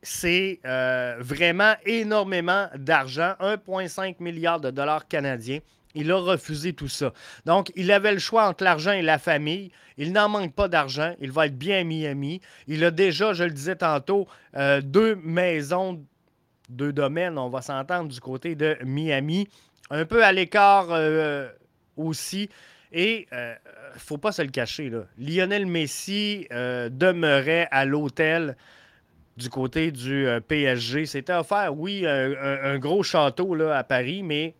c'est 0.04 0.60
euh, 0.66 1.16
vraiment 1.20 1.74
énormément 1.86 2.68
d'argent, 2.76 3.34
1,5 3.40 4.18
milliard 4.20 4.60
de 4.60 4.70
dollars 4.70 5.08
canadiens. 5.08 5.60
Il 5.96 6.12
a 6.12 6.18
refusé 6.18 6.74
tout 6.74 6.88
ça. 6.88 7.14
Donc, 7.46 7.72
il 7.76 7.92
avait 7.92 8.12
le 8.12 8.20
choix 8.20 8.48
entre 8.48 8.64
l'argent 8.64 8.92
et 8.92 9.02
la 9.02 9.18
famille. 9.18 9.72
Il 9.98 10.12
n'en 10.12 10.28
manque 10.28 10.54
pas 10.54 10.68
d'argent. 10.68 11.14
Il 11.22 11.32
va 11.32 11.46
être 11.46 11.58
bien 11.58 11.82
à 11.82 11.84
Miami. 11.84 12.42
Il 12.68 12.84
a 12.84 12.92
déjà, 12.92 13.34
je 13.34 13.44
le 13.44 13.52
disais 13.52 13.76
tantôt, 13.76 14.28
euh, 14.56 14.82
deux 14.82 15.16
maisons, 15.16 16.04
deux 16.70 16.92
domaines, 16.92 17.38
on 17.38 17.50
va 17.50 17.62
s'entendre 17.62 18.10
du 18.10 18.20
côté 18.20 18.56
de 18.56 18.76
Miami. 18.84 19.48
Un 19.92 20.06
peu 20.06 20.24
à 20.24 20.32
l'écart 20.32 20.88
euh, 20.90 21.48
aussi. 21.96 22.50
Et 22.92 23.28
il 23.32 23.38
ne 23.38 24.00
faut 24.00 24.18
pas 24.18 24.32
se 24.32 24.42
le 24.42 24.50
cacher, 24.50 24.90
là. 24.90 25.06
Lionel 25.18 25.66
Messi 25.66 26.48
demeurait 26.52 27.68
à 27.72 27.86
l'hôtel 27.86 28.56
du 29.38 29.50
côté 29.50 29.92
du 29.92 30.28
euh, 30.28 30.40
PSG. 30.40 31.06
C'était 31.06 31.34
offert, 31.34 31.74
oui, 31.76 32.06
un, 32.06 32.78
gros 32.78 33.04
château 33.04 33.62
à 33.62 33.84
Paris, 33.84 34.24
mais 34.24 34.56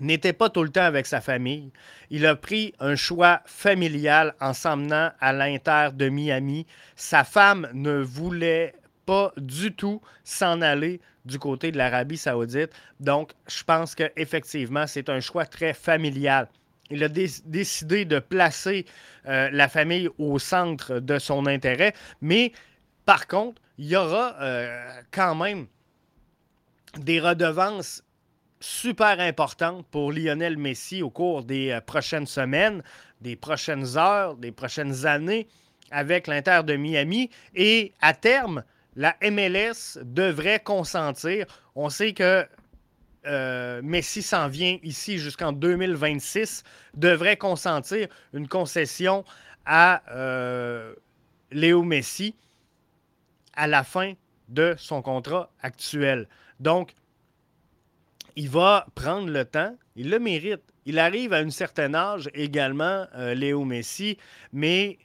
n'était 0.00 0.32
pas 0.32 0.50
tout 0.50 0.62
le 0.62 0.70
temps 0.70 0.82
avec 0.82 1.06
sa 1.06 1.20
famille. 1.20 1.70
Il 2.10 2.26
a 2.26 2.34
pris 2.34 2.74
un 2.80 2.96
choix 2.96 3.40
familial 3.44 4.34
en 4.40 4.52
s'emmenant 4.52 5.10
à 5.20 5.32
l'Inter 5.32 5.88
de 5.94 6.08
Miami. 6.08 6.66
Sa 6.96 7.24
femme 7.24 7.68
ne 7.72 7.98
voulait 7.98 8.74
pas 9.06 9.32
du 9.36 9.74
tout 9.74 10.00
s'en 10.24 10.60
aller 10.60 11.00
du 11.24 11.38
côté 11.38 11.70
de 11.70 11.78
l'Arabie 11.78 12.16
saoudite. 12.16 12.70
Donc, 13.00 13.32
je 13.48 13.62
pense 13.64 13.94
qu'effectivement, 13.94 14.86
c'est 14.86 15.08
un 15.08 15.20
choix 15.20 15.46
très 15.46 15.72
familial. 15.72 16.48
Il 16.90 17.02
a 17.04 17.08
décidé 17.08 18.04
de 18.04 18.18
placer 18.18 18.84
euh, 19.26 19.48
la 19.50 19.68
famille 19.68 20.08
au 20.18 20.38
centre 20.38 20.98
de 20.98 21.18
son 21.18 21.46
intérêt, 21.46 21.94
mais 22.20 22.52
par 23.04 23.26
contre, 23.26 23.60
il 23.78 23.86
y 23.86 23.96
aura 23.96 24.36
euh, 24.40 25.00
quand 25.10 25.34
même 25.34 25.66
des 26.98 27.20
redevances 27.20 28.04
super 28.60 29.18
importantes 29.18 29.86
pour 29.90 30.12
Lionel 30.12 30.56
Messi 30.56 31.02
au 31.02 31.10
cours 31.10 31.42
des 31.42 31.70
euh, 31.70 31.80
prochaines 31.80 32.26
semaines, 32.26 32.82
des 33.20 33.34
prochaines 33.34 33.96
heures, 33.96 34.36
des 34.36 34.52
prochaines 34.52 35.06
années 35.06 35.48
avec 35.90 36.26
l'Inter 36.26 36.60
de 36.64 36.76
Miami. 36.76 37.30
Et 37.54 37.92
à 38.00 38.14
terme, 38.14 38.62
la 38.94 39.16
MLS 39.22 39.98
devrait 40.02 40.60
consentir. 40.60 41.46
On 41.74 41.90
sait 41.90 42.12
que 42.12 42.46
euh, 43.26 43.80
Messi 43.82 44.22
s'en 44.22 44.48
vient 44.48 44.78
ici 44.82 45.18
jusqu'en 45.18 45.52
2026, 45.52 46.62
devrait 46.94 47.36
consentir 47.36 48.08
une 48.32 48.48
concession 48.48 49.24
à 49.64 50.02
Léo 51.52 51.82
Messi 51.84 52.34
à 53.54 53.66
la 53.66 53.84
fin 53.84 54.14
de 54.48 54.74
son 54.78 55.02
contrat 55.02 55.50
actuel. 55.60 56.28
Donc, 56.60 56.94
il 58.36 58.48
va 58.48 58.86
prendre 58.94 59.28
le 59.28 59.44
temps, 59.44 59.76
il 59.96 60.10
le 60.10 60.18
mérite. 60.18 60.62
Il 60.84 60.98
arrive 60.98 61.32
à 61.32 61.38
un 61.38 61.50
certain 61.50 61.94
âge 61.94 62.28
également, 62.34 63.06
euh, 63.14 63.34
Léo 63.34 63.64
Messi, 63.64 64.18
mais 64.52 64.98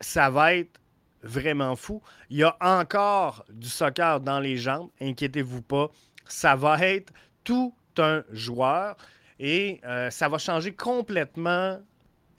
ça 0.00 0.30
va 0.30 0.54
être 0.54 0.80
vraiment 1.22 1.76
fou. 1.76 2.00
Il 2.30 2.38
y 2.38 2.44
a 2.44 2.56
encore 2.60 3.44
du 3.50 3.68
soccer 3.68 4.20
dans 4.20 4.40
les 4.40 4.56
jambes, 4.56 4.90
inquiétez-vous 5.00 5.62
pas. 5.62 5.90
Ça 6.26 6.56
va 6.56 6.78
être 6.86 7.12
tout 7.44 7.74
un 7.98 8.24
joueur 8.30 8.96
et 9.38 9.80
euh, 9.84 10.10
ça 10.10 10.28
va 10.28 10.38
changer 10.38 10.72
complètement 10.72 11.80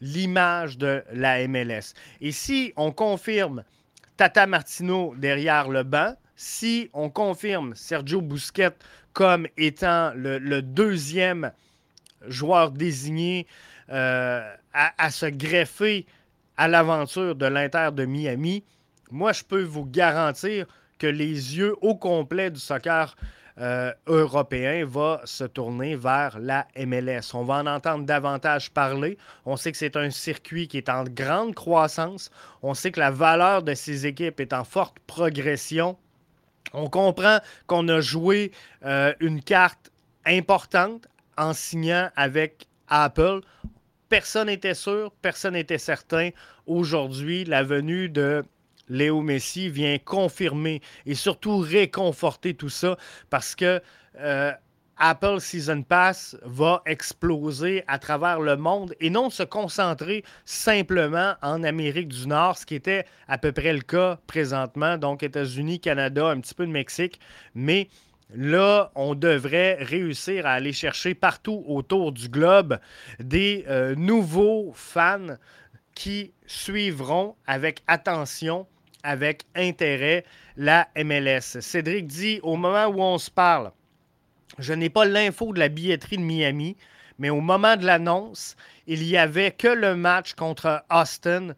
l'image 0.02 0.78
de 0.78 1.04
la 1.12 1.48
MLS. 1.48 1.94
Et 2.22 2.32
si 2.32 2.74
on 2.76 2.92
confirme 2.92 3.64
Tata 4.18 4.48
Martino 4.48 5.14
derrière 5.18 5.70
le 5.70 5.84
banc, 5.84 6.16
si 6.36 6.90
on 6.94 7.10
confirme 7.10 7.76
Sergio 7.76 8.22
Busquets 8.22 8.76
comme 9.14 9.48
étant 9.58 10.12
le, 10.16 10.62
deuxième 10.62 11.52
joueur 12.28 12.72
désigné 12.72 13.48
euh, 13.90 14.54
à, 14.74 15.10
se 15.10 15.26
greffer 15.26 16.06
à 16.58 16.68
l'aventure 16.68 17.36
de 17.36 17.46
l'Inter 17.46 17.90
de 17.94 18.06
Miami, 18.06 18.64
moi, 19.12 19.34
je 19.34 19.44
peux 19.44 19.64
vous 19.64 19.86
garantir 19.86 20.68
que 21.00 21.08
les 21.08 21.58
yeux 21.58 21.76
au 21.82 21.96
complet 21.96 22.52
du 22.52 22.60
soccer 22.60 23.16
euh, 23.60 23.92
européen 24.08 24.86
va 24.86 25.22
se 25.26 25.44
tourner 25.44 25.96
vers 25.96 26.40
la 26.40 26.66
MLS. 26.78 27.34
On 27.34 27.44
va 27.44 27.56
en 27.56 27.68
entendre 27.68 28.06
davantage 28.06 28.72
parler. 28.72 29.18
On 29.46 29.58
sait 29.58 29.72
que 29.72 29.78
c'est 29.78 29.98
un 29.98 30.10
circuit 30.12 30.68
qui 30.68 30.78
est 30.78 30.88
en 30.88 31.04
grande 31.04 31.56
croissance. 31.56 32.32
On 32.64 32.74
sait 32.74 32.92
que 32.92 33.00
la 33.00 33.12
valeur 33.12 33.64
de 33.64 33.74
ces 33.74 34.06
équipes 34.06 34.40
est 34.40 34.54
en 34.54 34.64
forte 34.64 34.98
progression. 35.08 35.98
On 36.74 36.90
comprend 36.90 37.40
qu'on 37.68 37.88
a 37.90 38.00
joué 38.00 38.52
euh, 38.86 39.14
une 39.20 39.42
carte 39.42 39.92
importante 40.26 41.08
en 41.38 41.54
signant 41.54 42.10
avec 42.16 42.68
Apple. 42.88 43.42
Personne 44.08 44.48
n'était 44.48 44.74
sûr, 44.74 45.12
personne 45.22 45.54
n'était 45.54 45.78
certain. 45.78 46.30
Aujourd'hui, 46.66 47.44
la 47.44 47.64
venue 47.64 48.10
de 48.10 48.44
Léo 48.90 49.22
Messi 49.22 49.70
vient 49.70 49.98
confirmer 49.98 50.82
et 51.06 51.16
surtout 51.16 51.60
réconforter 51.60 52.54
tout 52.54 52.70
ça 52.70 52.98
parce 53.30 53.56
que 53.56 53.82
euh, 54.20 54.52
Apple 54.98 55.40
Season 55.40 55.82
Pass 55.82 56.36
va 56.44 56.82
exploser 56.86 57.86
à 57.88 58.00
travers 58.00 58.42
le 58.42 58.58
monde 58.58 58.94
et 59.00 59.10
non 59.10 59.30
se 59.30 59.44
concentrer 59.44 60.24
simplement 60.44 61.36
en 61.42 61.64
Amérique 61.64 62.10
du 62.10 62.28
Nord, 62.28 62.58
ce 62.58 62.66
qui 62.66 62.76
était 62.76 63.06
à 63.30 63.38
peu 63.38 63.54
près 63.54 63.72
le 63.72 63.82
cas 63.82 64.20
présentement, 64.28 64.98
donc 64.98 65.24
États-Unis, 65.24 65.80
Canada, 65.80 66.28
un 66.28 66.42
petit 66.42 66.54
peu 66.54 66.66
de 66.66 66.72
Mexique, 66.72 67.20
mais 67.56 67.90
Là, 68.36 68.92
on 68.94 69.16
devrait 69.16 69.80
réussir 69.82 70.46
à 70.46 70.52
aller 70.52 70.72
chercher 70.72 71.16
partout 71.16 71.64
autour 71.68 72.12
du 72.12 72.30
globe 72.30 72.78
des 73.20 73.66
euh, 73.68 73.96
nouveaux 73.96 74.72
fans 74.76 75.36
qui 75.96 76.32
suivront 76.46 77.36
avec 77.48 77.82
attention 77.88 78.68
avec 79.04 79.44
intérêt 79.56 80.24
la 80.58 80.88
MLS. 80.96 81.62
Cédric 81.62 82.08
dit 82.08 82.40
au 82.44 82.56
moment 82.56 82.88
où 82.88 83.02
on 83.02 83.18
se 83.18 83.32
parle, 83.32 83.72
Je 84.58 84.74
n'ai 84.74 84.90
pas 84.90 85.06
l'info 85.06 85.54
de 85.54 85.60
la 85.60 85.70
billetterie 85.70 86.18
de 86.18 86.24
Miami, 86.24 86.76
mais 87.18 87.30
au 87.30 87.42
moment 87.42 87.78
de 87.78 87.86
l'annonce, 87.86 88.56
il 88.88 89.02
n'y 89.02 89.18
avait 89.18 89.52
que 89.52 89.68
le 89.68 89.96
match 89.96 90.34
contre 90.34 90.84
Austin 90.90 91.54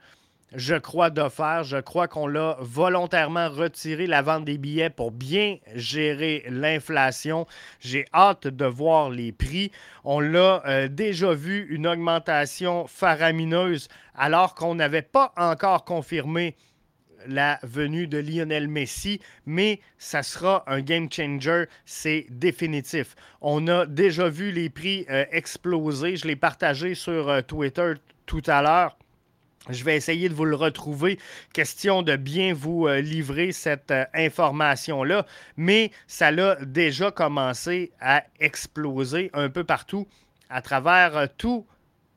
je 0.53 0.75
crois, 0.75 1.09
d'offert. 1.09 1.63
Je 1.63 1.77
crois 1.77 2.07
qu'on 2.07 2.27
l'a 2.27 2.57
volontairement 2.59 3.49
retiré 3.49 4.07
la 4.07 4.21
vente 4.21 4.45
des 4.45 4.57
billets 4.57 4.89
pour 4.89 5.11
bien 5.11 5.57
gérer 5.75 6.43
l'inflation. 6.49 7.47
J'ai 7.79 8.05
hâte 8.13 8.47
de 8.47 8.65
voir 8.65 9.09
les 9.09 9.31
prix. 9.31 9.71
On 10.03 10.19
l'a 10.19 10.61
euh, 10.65 10.87
déjà 10.87 11.33
vu, 11.33 11.67
une 11.69 11.87
augmentation 11.87 12.85
faramineuse 12.87 13.87
alors 14.15 14.55
qu'on 14.55 14.75
n'avait 14.75 15.01
pas 15.01 15.33
encore 15.37 15.85
confirmé 15.85 16.55
la 17.27 17.59
venue 17.63 18.07
de 18.07 18.17
Lionel 18.17 18.67
Messi, 18.67 19.19
mais 19.45 19.79
ça 19.97 20.23
sera 20.23 20.63
un 20.67 20.81
game 20.81 21.11
changer, 21.11 21.65
c'est 21.85 22.25
définitif. 22.29 23.15
On 23.41 23.67
a 23.67 23.85
déjà 23.85 24.29
vu 24.29 24.51
les 24.51 24.69
prix 24.69 25.05
euh, 25.09 25.25
exploser, 25.31 26.17
je 26.17 26.27
l'ai 26.27 26.35
partagé 26.35 26.95
sur 26.95 27.29
euh, 27.29 27.41
Twitter 27.41 27.93
tout 28.25 28.43
à 28.47 28.61
l'heure. 28.61 28.97
Je 29.69 29.83
vais 29.83 29.95
essayer 29.95 30.27
de 30.27 30.33
vous 30.33 30.45
le 30.45 30.55
retrouver. 30.55 31.19
Question 31.53 32.01
de 32.01 32.15
bien 32.15 32.53
vous 32.53 32.87
euh, 32.87 32.99
livrer 32.99 33.51
cette 33.51 33.93
information-là. 34.13 35.27
Mais 35.55 35.91
ça 36.07 36.27
a 36.27 36.55
déjà 36.65 37.11
commencé 37.11 37.91
à 37.99 38.23
exploser 38.39 39.29
un 39.33 39.49
peu 39.49 39.63
partout 39.63 40.07
à 40.49 40.61
travers 40.61 41.27
tous 41.37 41.65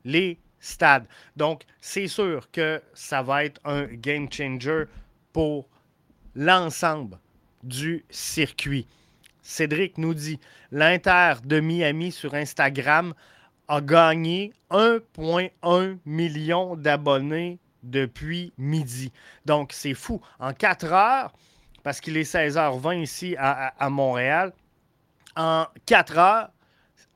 les 0.03 0.39
stades. 0.65 1.07
Donc, 1.35 1.63
c'est 1.79 2.07
sûr 2.07 2.49
que 2.51 2.81
ça 2.93 3.21
va 3.21 3.45
être 3.45 3.61
un 3.65 3.85
game 3.85 4.31
changer 4.31 4.85
pour 5.31 5.67
l'ensemble 6.35 7.19
du 7.63 8.05
circuit. 8.09 8.87
Cédric 9.41 9.97
nous 9.97 10.13
dit 10.13 10.39
l'Inter 10.71 11.35
de 11.43 11.59
Miami 11.59 12.11
sur 12.11 12.33
Instagram 12.33 13.13
a 13.67 13.81
gagné 13.81 14.53
1,1 14.71 15.97
million 16.05 16.75
d'abonnés 16.75 17.59
depuis 17.83 18.53
midi. 18.57 19.11
Donc, 19.45 19.71
c'est 19.71 19.93
fou. 19.93 20.21
En 20.39 20.53
4 20.53 20.85
heures, 20.91 21.33
parce 21.83 22.01
qu'il 22.01 22.17
est 22.17 22.31
16h20 22.31 23.01
ici 23.01 23.35
à, 23.37 23.89
Montréal, 23.89 24.53
en 25.35 25.65
4 25.85 26.17
heures, 26.17 26.49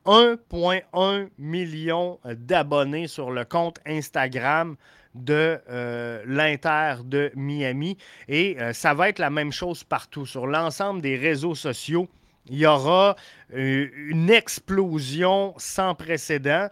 1,1 0.10 1.30
million 1.38 2.19
d'abonnés 2.26 3.08
sur 3.08 3.30
le 3.30 3.45
compte 3.45 3.80
Instagram 3.86 4.76
de 5.13 5.60
euh, 5.69 6.24
l'Inter 6.26 6.95
de 7.06 7.32
Miami. 7.36 7.95
Et 8.28 8.60
euh, 8.60 8.74
ça 8.74 8.95
va 8.95 9.10
être 9.10 9.19
la 9.19 9.30
même 9.30 9.52
chose 9.52 9.84
partout, 9.84 10.26
sur 10.26 10.48
l'ensemble 10.48 11.02
des 11.02 11.15
réseaux 11.15 11.56
sociaux 11.56 12.10
il 12.52 12.58
y 12.58 12.65
aura 12.65 13.15
euh, 13.54 13.89
une 14.08 14.32
explosion 14.32 15.54
sans 15.58 15.93
précédent 15.93 16.67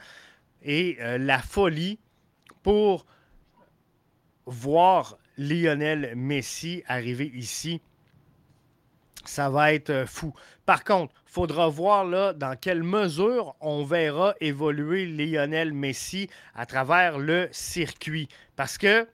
et 0.64 0.98
la 1.20 1.38
folie 1.38 2.00
pour 2.64 3.06
voir 4.48 5.18
Lionel 5.38 6.14
Messi 6.16 6.84
arriver 6.88 7.32
ici. 7.36 7.80
Ça 9.28 9.50
va 9.50 9.74
être 9.74 9.90
euh, 9.90 10.06
fou. 10.06 10.34
Par 10.66 10.84
contre, 10.84 11.14
il 11.28 11.32
faudra 11.32 11.68
voir 11.70 12.34
dans 12.34 12.58
quelle 12.58 12.84
mesure 12.84 13.56
on 13.62 13.84
verra 13.84 14.36
évoluer 14.42 15.06
Lionel 15.06 15.74
Messi 15.74 16.30
à 16.56 16.66
travers 16.66 17.20
le 17.20 17.48
circuit. 17.52 18.28
Parce 18.56 18.78
que 18.78 19.08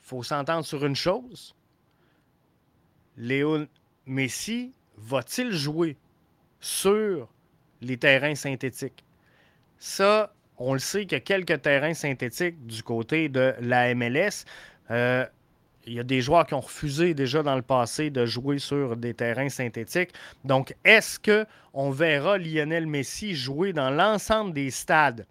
faut 0.00 0.22
s'entendre 0.22 0.64
sur 0.64 0.84
une 0.86 0.96
chose. 0.96 1.54
Léon 3.16 3.68
Messi 4.06 4.72
va-t-il 4.96 5.52
jouer 5.52 5.96
sur 6.60 7.28
les 7.80 7.96
terrains 7.98 8.34
synthétiques? 8.34 9.04
Ça, 9.78 10.32
on 10.56 10.72
le 10.72 10.78
sait 10.78 11.02
qu'il 11.02 11.12
y 11.12 11.16
a 11.16 11.20
quelques 11.20 11.62
terrains 11.62 11.94
synthétiques 11.94 12.66
du 12.66 12.82
côté 12.82 13.28
de 13.28 13.54
la 13.60 13.94
MLS. 13.94 14.44
Euh, 14.90 15.26
il 15.88 15.94
y 15.94 16.00
a 16.00 16.04
des 16.04 16.20
joueurs 16.20 16.46
qui 16.46 16.54
ont 16.54 16.60
refusé 16.60 17.14
déjà 17.14 17.42
dans 17.42 17.56
le 17.56 17.62
passé 17.62 18.10
de 18.10 18.26
jouer 18.26 18.58
sur 18.58 18.96
des 18.96 19.14
terrains 19.14 19.48
synthétiques. 19.48 20.10
Donc, 20.44 20.74
est-ce 20.84 21.18
qu'on 21.18 21.90
verra 21.90 22.36
Lionel 22.36 22.86
Messi 22.86 23.34
jouer 23.34 23.72
dans 23.72 23.90
l'ensemble 23.90 24.52
des 24.52 24.70
stades? 24.70 25.26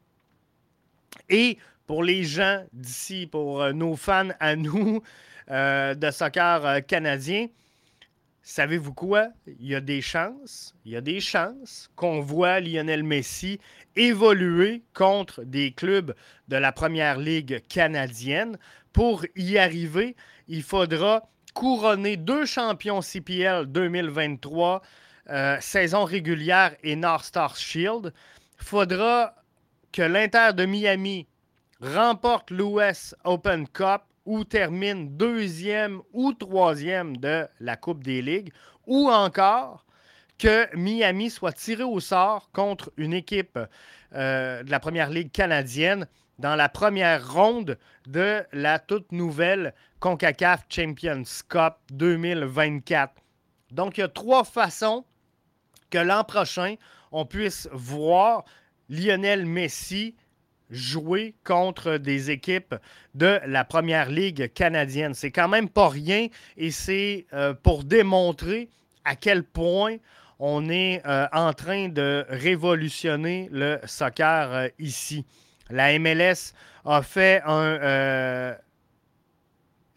Et 1.29 1.57
pour 1.85 2.03
les 2.03 2.23
gens 2.23 2.63
d'ici, 2.73 3.27
pour 3.27 3.61
euh, 3.61 3.71
nos 3.71 3.95
fans 3.95 4.29
à 4.39 4.55
nous 4.55 5.01
euh, 5.51 5.93
de 5.93 6.11
soccer 6.11 6.85
canadien, 6.85 7.47
savez-vous 8.41 8.93
quoi? 8.93 9.27
Il 9.59 9.67
y 9.67 9.75
a 9.75 9.81
des 9.81 10.01
chances, 10.01 10.73
il 10.85 10.93
y 10.93 10.95
a 10.95 11.01
des 11.01 11.19
chances 11.19 11.89
qu'on 11.95 12.21
voit 12.21 12.59
Lionel 12.59 13.03
Messi 13.03 13.59
évoluer 13.97 14.83
contre 14.93 15.43
des 15.43 15.71
clubs 15.71 16.15
de 16.47 16.55
la 16.55 16.71
première 16.71 17.17
ligue 17.17 17.61
canadienne. 17.67 18.57
Pour 18.93 19.25
y 19.35 19.57
arriver, 19.57 20.15
il 20.47 20.63
faudra 20.63 21.29
couronner 21.53 22.17
deux 22.17 22.45
champions 22.45 23.01
CPL 23.01 23.65
2023, 23.65 24.81
euh, 25.29 25.57
saison 25.59 26.05
régulière 26.05 26.75
et 26.83 26.95
North 26.95 27.25
Star 27.25 27.55
Shield. 27.57 28.13
Il 28.59 28.65
faudra 28.65 29.33
que 29.91 30.03
l'Inter 30.03 30.51
de 30.53 30.65
Miami 30.65 31.27
remporte 31.81 32.51
l'US 32.51 33.15
Open 33.23 33.67
Cup 33.67 34.03
ou 34.25 34.43
termine 34.43 35.17
deuxième 35.17 36.01
ou 36.13 36.33
troisième 36.33 37.17
de 37.17 37.47
la 37.59 37.75
Coupe 37.77 38.03
des 38.03 38.21
Ligues, 38.21 38.51
ou 38.85 39.09
encore 39.09 39.86
que 40.37 40.75
Miami 40.75 41.29
soit 41.29 41.53
tiré 41.53 41.83
au 41.83 41.99
sort 41.99 42.49
contre 42.51 42.91
une 42.97 43.13
équipe 43.13 43.59
euh, 44.13 44.63
de 44.63 44.71
la 44.71 44.79
Première 44.79 45.09
Ligue 45.09 45.31
canadienne 45.31 46.07
dans 46.39 46.55
la 46.55 46.69
première 46.69 47.33
ronde 47.33 47.77
de 48.05 48.43
la 48.53 48.79
toute 48.79 49.11
nouvelle 49.11 49.73
CONCACAF 49.99 50.65
Champions 50.69 51.23
Cup 51.49 51.75
2024. 51.91 53.13
Donc, 53.71 53.97
il 53.97 54.01
y 54.01 54.03
a 54.03 54.07
trois 54.07 54.43
façons 54.43 55.03
que 55.89 55.97
l'an 55.97 56.23
prochain, 56.23 56.75
on 57.11 57.25
puisse 57.25 57.67
voir 57.71 58.45
Lionel 58.89 59.45
Messi 59.45 60.15
jouer 60.69 61.33
contre 61.43 61.97
des 61.97 62.29
équipes 62.29 62.75
de 63.15 63.39
la 63.45 63.63
première 63.63 64.09
ligue 64.09 64.51
canadienne. 64.53 65.13
C'est 65.13 65.31
quand 65.31 65.47
même 65.47 65.69
pas 65.69 65.87
rien 65.87 66.27
et 66.57 66.71
c'est 66.71 67.25
euh, 67.33 67.53
pour 67.53 67.83
démontrer 67.83 68.69
à 69.05 69.15
quel 69.15 69.43
point 69.43 69.97
on 70.39 70.69
est 70.69 71.01
euh, 71.05 71.27
en 71.31 71.53
train 71.53 71.89
de 71.89 72.25
révolutionner 72.29 73.49
le 73.51 73.79
soccer 73.85 74.53
euh, 74.53 74.67
ici. 74.79 75.25
La 75.69 75.97
MLS 75.99 76.53
a 76.85 77.01
fait 77.01 77.41
un 77.45 78.55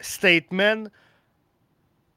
statement 0.01 0.89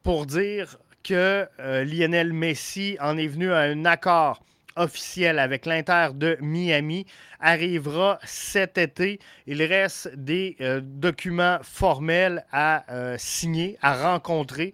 pour 0.02 0.26
dire 0.26 0.78
que 1.04 1.48
Lionel 1.60 2.34
Messi 2.34 2.98
en 3.00 3.16
est 3.18 3.28
venu 3.28 3.52
à 3.52 3.60
un 3.60 3.86
accord 3.86 4.44
officiel 4.76 5.40
avec 5.40 5.66
l'Inter 5.66 6.10
de 6.14 6.38
Miami 6.42 7.06
arrivera 7.40 8.20
cet 8.24 8.78
été. 8.78 9.20
Il 9.48 9.62
reste 9.64 10.16
des 10.16 10.56
euh, 10.62 10.82
documents 10.84 11.60
formels 11.62 12.46
à 12.52 12.92
euh, 12.92 13.16
signer, 13.18 13.78
à 13.82 14.12
rencontrer, 14.12 14.74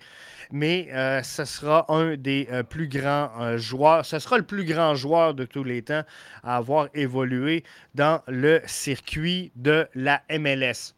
mais 0.51 0.88
euh, 0.91 1.21
ce 1.23 1.45
sera 1.45 1.85
un 1.89 2.15
des 2.15 2.47
plus 2.69 2.88
grands 2.88 3.57
joueurs, 3.57 4.05
ce 4.05 4.19
sera 4.19 4.38
le 4.38 4.45
plus 4.45 4.65
grand 4.65 4.95
joueur 4.95 5.33
de 5.33 5.45
tous 5.45 5.63
les 5.63 5.81
temps 5.81 6.03
à 6.43 6.57
avoir 6.57 6.89
évolué 6.93 7.63
dans 7.95 8.21
le 8.27 8.62
circuit 8.65 9.51
de 9.55 9.88
la 9.95 10.21
MLS. 10.29 10.93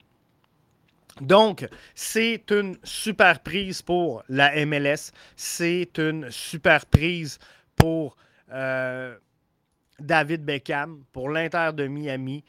Donc, 1.20 1.68
c'est 1.94 2.44
une 2.50 2.78
super 2.84 3.42
prise 3.42 3.82
pour 3.82 4.24
la 4.30 4.66
MLS. 4.66 5.12
C'est 5.36 5.98
une 5.98 6.32
super 6.32 6.86
prise 6.86 7.38
pour 7.76 8.16
euh, 8.52 9.16
David 10.00 10.44
Beckham 10.44 11.04
pour 11.12 11.30
l'Inter 11.30 11.72
de 11.74 11.88
Miami. 11.88 12.44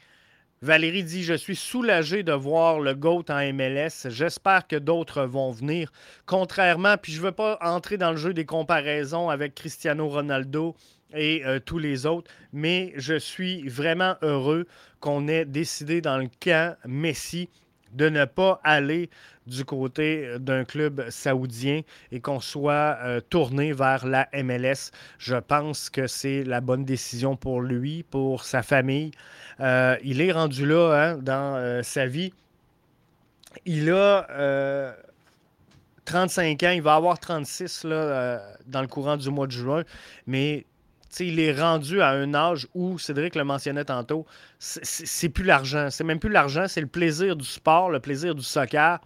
Valérie 0.61 1.03
dit 1.03 1.23
Je 1.23 1.33
suis 1.33 1.55
soulagé 1.55 2.23
de 2.23 2.31
voir 2.31 2.79
le 2.79 2.95
GOAT 2.95 3.25
en 3.29 3.53
MLS. 3.53 4.09
J'espère 4.09 4.67
que 4.67 4.77
d'autres 4.77 5.23
vont 5.23 5.51
venir. 5.51 5.91
Contrairement, 6.25 6.95
puis 6.97 7.11
je 7.11 7.19
ne 7.19 7.25
veux 7.25 7.31
pas 7.33 7.57
entrer 7.61 7.97
dans 7.97 8.11
le 8.11 8.17
jeu 8.17 8.33
des 8.33 8.45
comparaisons 8.45 9.29
avec 9.29 9.55
Cristiano 9.55 10.07
Ronaldo 10.07 10.75
et 11.13 11.45
euh, 11.45 11.59
tous 11.59 11.79
les 11.79 12.05
autres, 12.05 12.31
mais 12.53 12.93
je 12.95 13.15
suis 13.19 13.67
vraiment 13.67 14.15
heureux 14.21 14.65
qu'on 14.99 15.27
ait 15.27 15.45
décidé 15.45 16.01
dans 16.01 16.17
le 16.17 16.29
camp 16.41 16.75
Messi 16.85 17.49
de 17.93 18.09
ne 18.09 18.25
pas 18.25 18.59
aller 18.63 19.09
du 19.47 19.65
côté 19.65 20.37
d'un 20.39 20.63
club 20.63 21.09
saoudien 21.09 21.81
et 22.11 22.19
qu'on 22.19 22.39
soit 22.39 22.97
euh, 23.01 23.19
tourné 23.19 23.73
vers 23.73 24.05
la 24.05 24.27
MLS. 24.33 24.91
Je 25.17 25.35
pense 25.35 25.89
que 25.89 26.07
c'est 26.07 26.43
la 26.43 26.61
bonne 26.61 26.85
décision 26.85 27.35
pour 27.35 27.61
lui, 27.61 28.03
pour 28.03 28.43
sa 28.43 28.63
famille. 28.63 29.11
Euh, 29.59 29.97
il 30.03 30.21
est 30.21 30.31
rendu 30.31 30.65
là 30.65 30.91
hein, 30.93 31.17
dans 31.17 31.55
euh, 31.55 31.83
sa 31.83 32.05
vie. 32.07 32.33
Il 33.65 33.91
a 33.91 34.95
35 36.05 36.63
ans, 36.63 36.71
il 36.71 36.81
va 36.81 36.95
avoir 36.95 37.19
36 37.19 37.83
là, 37.83 38.41
dans 38.65 38.81
le 38.81 38.87
courant 38.87 39.15
du 39.15 39.29
mois 39.29 39.45
de 39.45 39.51
juin, 39.51 39.83
mais 40.25 40.65
il 41.19 41.39
est 41.39 41.53
rendu 41.53 42.01
à 42.01 42.09
un 42.09 42.33
âge 42.33 42.67
où, 42.73 42.97
Cédric 42.97 43.35
le 43.35 43.43
mentionnait 43.43 43.85
tantôt, 43.85 44.25
c'est 44.59 45.29
plus 45.29 45.43
l'argent. 45.43 45.89
C'est 45.89 46.03
même 46.03 46.19
plus 46.19 46.29
l'argent, 46.29 46.65
c'est 46.67 46.81
le 46.81 46.87
plaisir 46.87 47.35
du 47.35 47.45
sport, 47.45 47.89
le 47.89 47.99
plaisir 47.99 48.35
du 48.35 48.43
soccer. 48.43 48.99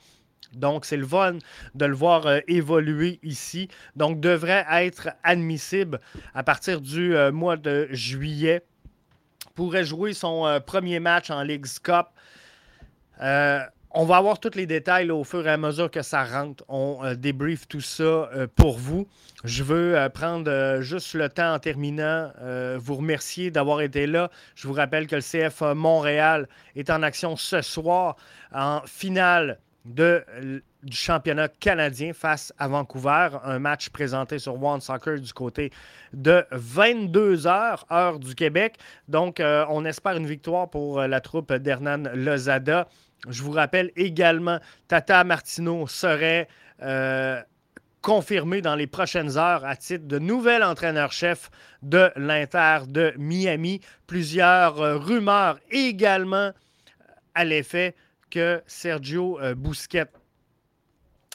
Donc, 0.53 0.85
c'est 0.85 0.97
le 0.97 1.05
fun 1.05 1.37
de 1.75 1.85
le 1.85 1.95
voir 1.95 2.25
euh, 2.25 2.39
évoluer 2.47 3.19
ici. 3.23 3.67
Donc, 3.95 4.19
devrait 4.19 4.65
être 4.71 5.09
admissible 5.23 5.99
à 6.33 6.43
partir 6.43 6.81
du 6.81 7.15
euh, 7.15 7.31
mois 7.31 7.57
de 7.57 7.87
juillet. 7.91 8.63
Pourrait 9.55 9.83
jouer 9.83 10.13
son 10.13 10.45
euh, 10.45 10.59
premier 10.59 10.99
match 10.99 11.29
en 11.31 11.43
League 11.43 11.65
Cup. 11.83 12.07
On 13.99 14.05
va 14.05 14.17
avoir 14.17 14.39
tous 14.39 14.53
les 14.53 14.67
détails 14.67 15.09
au 15.09 15.23
fur 15.23 15.47
et 15.47 15.49
à 15.49 15.57
mesure 15.57 15.89
que 15.89 16.03
ça 16.03 16.23
rentre. 16.23 16.63
On 16.67 16.99
débrief 17.15 17.67
tout 17.67 17.81
ça 17.81 18.29
pour 18.55 18.77
vous. 18.77 19.07
Je 19.43 19.63
veux 19.63 20.07
prendre 20.13 20.81
juste 20.81 21.15
le 21.15 21.29
temps 21.29 21.55
en 21.55 21.59
terminant, 21.59 22.31
vous 22.77 22.95
remercier 22.95 23.49
d'avoir 23.49 23.81
été 23.81 24.05
là. 24.05 24.29
Je 24.55 24.67
vous 24.67 24.73
rappelle 24.73 25.07
que 25.07 25.15
le 25.15 25.21
CF 25.21 25.61
Montréal 25.75 26.47
est 26.75 26.91
en 26.91 27.01
action 27.01 27.35
ce 27.35 27.61
soir 27.61 28.17
en 28.53 28.81
finale 28.85 29.57
du 29.85 30.21
championnat 30.91 31.47
canadien 31.47 32.13
face 32.13 32.53
à 32.57 32.67
Vancouver. 32.67 33.29
Un 33.43 33.59
match 33.59 33.89
présenté 33.89 34.37
sur 34.39 34.61
One 34.61 34.81
Soccer 34.81 35.19
du 35.19 35.33
côté 35.33 35.71
de 36.13 36.45
22 36.51 37.47
heures, 37.47 37.85
heure 37.91 38.19
du 38.19 38.35
Québec. 38.35 38.77
Donc, 39.07 39.39
euh, 39.39 39.65
on 39.69 39.85
espère 39.85 40.17
une 40.17 40.27
victoire 40.27 40.69
pour 40.69 40.99
euh, 40.99 41.07
la 41.07 41.21
troupe 41.21 41.53
d'Hernan 41.53 42.03
Lozada. 42.13 42.87
Je 43.27 43.43
vous 43.43 43.51
rappelle 43.51 43.91
également, 43.95 44.59
Tata 44.87 45.23
Martino 45.23 45.87
serait 45.87 46.47
euh, 46.81 47.41
confirmé 48.01 48.61
dans 48.61 48.75
les 48.75 48.87
prochaines 48.87 49.37
heures 49.37 49.65
à 49.65 49.75
titre 49.75 50.05
de 50.07 50.19
nouvel 50.19 50.63
entraîneur-chef 50.63 51.49
de 51.81 52.11
l'Inter 52.15 52.79
de 52.87 53.13
Miami. 53.17 53.81
Plusieurs 54.05 55.03
rumeurs 55.03 55.59
également 55.71 56.51
à 57.33 57.43
l'effet 57.43 57.95
que 58.29 58.61
Sergio 58.67 59.39
euh, 59.39 59.55
Busquets 59.55 60.11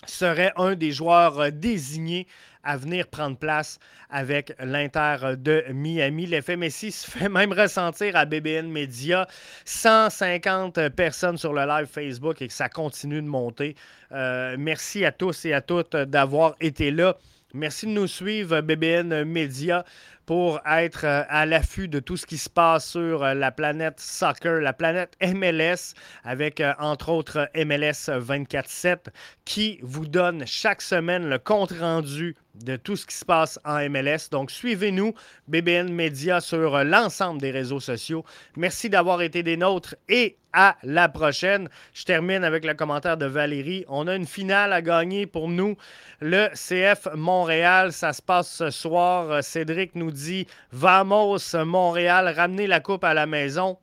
serait 0.07 0.53
un 0.57 0.75
des 0.75 0.92
joueurs 0.92 1.40
euh, 1.40 1.51
désignés 1.51 2.27
à 2.64 2.77
venir 2.77 3.07
prendre 3.09 3.37
place 3.37 3.79
avec 4.11 4.55
l'Inter 4.61 5.35
de 5.37 5.64
Miami. 5.72 6.27
L'effet 6.27 6.57
Messi 6.57 6.92
se 6.92 7.11
fait 7.11 7.29
même 7.31 7.53
ressentir 7.53 8.16
à 8.16 8.25
BBN 8.25 8.68
Media. 8.68 9.27
150 9.64 10.88
personnes 10.90 11.38
sur 11.38 11.53
le 11.53 11.66
live 11.66 11.87
Facebook 11.87 12.40
et 12.42 12.48
que 12.48 12.55
ça 12.55 12.68
continue 12.68 13.22
de 13.22 13.27
monter. 13.27 13.75
Euh, 14.12 14.57
merci 14.59 15.05
à 15.05 15.12
tous 15.12 15.44
et 15.44 15.53
à 15.53 15.61
toutes 15.61 15.96
d'avoir 15.96 16.55
été 16.61 16.90
là. 16.90 17.16
Merci 17.55 17.87
de 17.87 17.92
nous 17.92 18.07
suivre, 18.07 18.61
BBN 18.62 19.25
Media 19.25 19.85
pour 20.25 20.61
être 20.66 21.05
euh, 21.05 21.25
à 21.29 21.46
l'affût 21.46 21.88
de 21.88 21.98
tout 21.98 22.16
ce 22.16 22.27
qui 22.27 22.38
se 22.38 22.48
passe 22.48 22.90
sur 22.90 23.25
euh, 23.25 23.35
la 23.35 23.51
planète 23.51 23.98
soccer, 23.98 24.61
la 24.61 24.72
planète 24.72 25.16
MLS, 25.20 25.94
avec 26.25 26.62
entre 26.79 27.09
autres 27.09 27.51
MLS 27.55 28.09
24-7, 28.09 29.09
qui 29.44 29.81
vous 29.83 30.07
donne 30.07 30.46
chaque 30.46 30.81
semaine 30.81 31.29
le 31.29 31.38
compte 31.38 31.72
rendu 31.72 32.37
de 32.55 32.77
tout 32.77 32.97
ce 32.97 33.07
qui 33.07 33.15
se 33.15 33.25
passe 33.25 33.59
en 33.65 33.88
MLS. 33.88 34.29
Donc, 34.31 34.51
suivez-nous, 34.51 35.15
BBN 35.49 35.93
Media, 35.93 36.41
sur 36.41 36.85
l'ensemble 36.85 37.41
des 37.41 37.51
réseaux 37.51 37.81
sociaux. 37.81 38.25
Merci 38.57 38.91
d'avoir 38.91 39.23
été 39.23 39.43
des 39.43 39.57
nôtres 39.57 39.95
et 40.09 40.37
à 40.53 40.77
la 40.83 41.09
prochaine. 41.09 41.69
Je 41.95 42.05
termine 42.05 42.45
avec 42.45 42.65
le 42.65 42.75
commentaire 42.75 43.17
de 43.17 43.27
Valérie. 43.27 43.85
On 43.88 44.07
a 44.07 44.15
une 44.15 44.27
finale 44.27 44.73
à 44.73 44.83
gagner 44.83 45.27
pour 45.27 45.49
nous. 45.49 45.77
Le 46.21 46.49
CF 46.55 47.09
Montréal, 47.15 47.93
ça 47.93 48.12
se 48.12 48.23
passe 48.23 48.51
ce 48.51 48.71
soir. 48.71 49.43
Cédric 49.43 49.95
nous 49.95 50.11
dit 50.11 50.47
Vamos 50.71 51.55
Montréal, 51.65 52.33
ramenez 52.37 52.67
la 52.67 52.81
coupe 52.81 53.05
à 53.05 53.15
la 53.15 53.27
maison. 53.27 53.79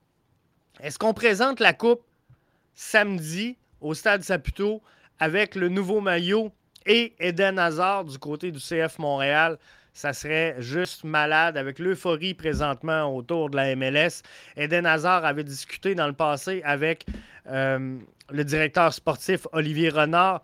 Est-ce 0.81 0.99
qu'on 0.99 1.13
présente 1.13 1.59
la 1.59 1.73
coupe 1.73 2.03
samedi 2.73 3.57
au 3.81 3.93
Stade 3.93 4.23
Saputo 4.23 4.81
avec 5.19 5.55
le 5.55 5.67
nouveau 5.67 5.99
maillot 5.99 6.51
et 6.89 7.13
Eden 7.19 7.59
Hazard 7.59 8.03
du 8.03 8.17
côté 8.17 8.51
du 8.51 8.59
CF 8.59 8.97
Montréal. 8.97 9.57
Ça 9.93 10.11
serait 10.11 10.55
juste 10.59 11.03
malade 11.03 11.55
avec 11.55 11.77
l'euphorie 11.77 12.33
présentement 12.33 13.15
autour 13.15 13.49
de 13.49 13.57
la 13.57 13.75
MLS. 13.75 14.23
Eden 14.57 14.85
Hazard 14.85 15.23
avait 15.23 15.43
discuté 15.43 15.93
dans 15.93 16.07
le 16.07 16.13
passé 16.13 16.61
avec 16.65 17.05
euh, 17.47 17.97
le 18.31 18.43
directeur 18.43 18.93
sportif 18.93 19.45
Olivier 19.51 19.89
Renard. 19.89 20.41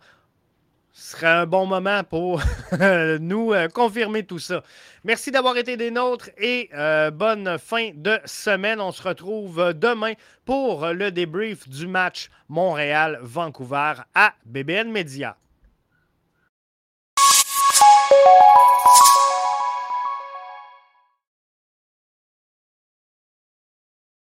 Ce 0.92 1.12
serait 1.12 1.26
un 1.26 1.46
bon 1.46 1.66
moment 1.66 2.04
pour 2.04 2.40
nous 3.20 3.52
euh, 3.52 3.68
confirmer 3.68 4.22
tout 4.22 4.38
ça. 4.38 4.62
Merci 5.04 5.30
d'avoir 5.30 5.56
été 5.56 5.76
des 5.76 5.90
nôtres 5.90 6.30
et 6.38 6.70
euh, 6.74 7.10
bonne 7.10 7.58
fin 7.58 7.90
de 7.94 8.18
semaine. 8.24 8.80
On 8.80 8.92
se 8.92 9.02
retrouve 9.02 9.74
demain 9.74 10.12
pour 10.44 10.86
le 10.88 11.10
débrief 11.10 11.68
du 11.68 11.86
match 11.86 12.30
Montréal-Vancouver 12.48 13.94
à 14.14 14.34
BBN 14.44 14.90
Media. 14.90 15.36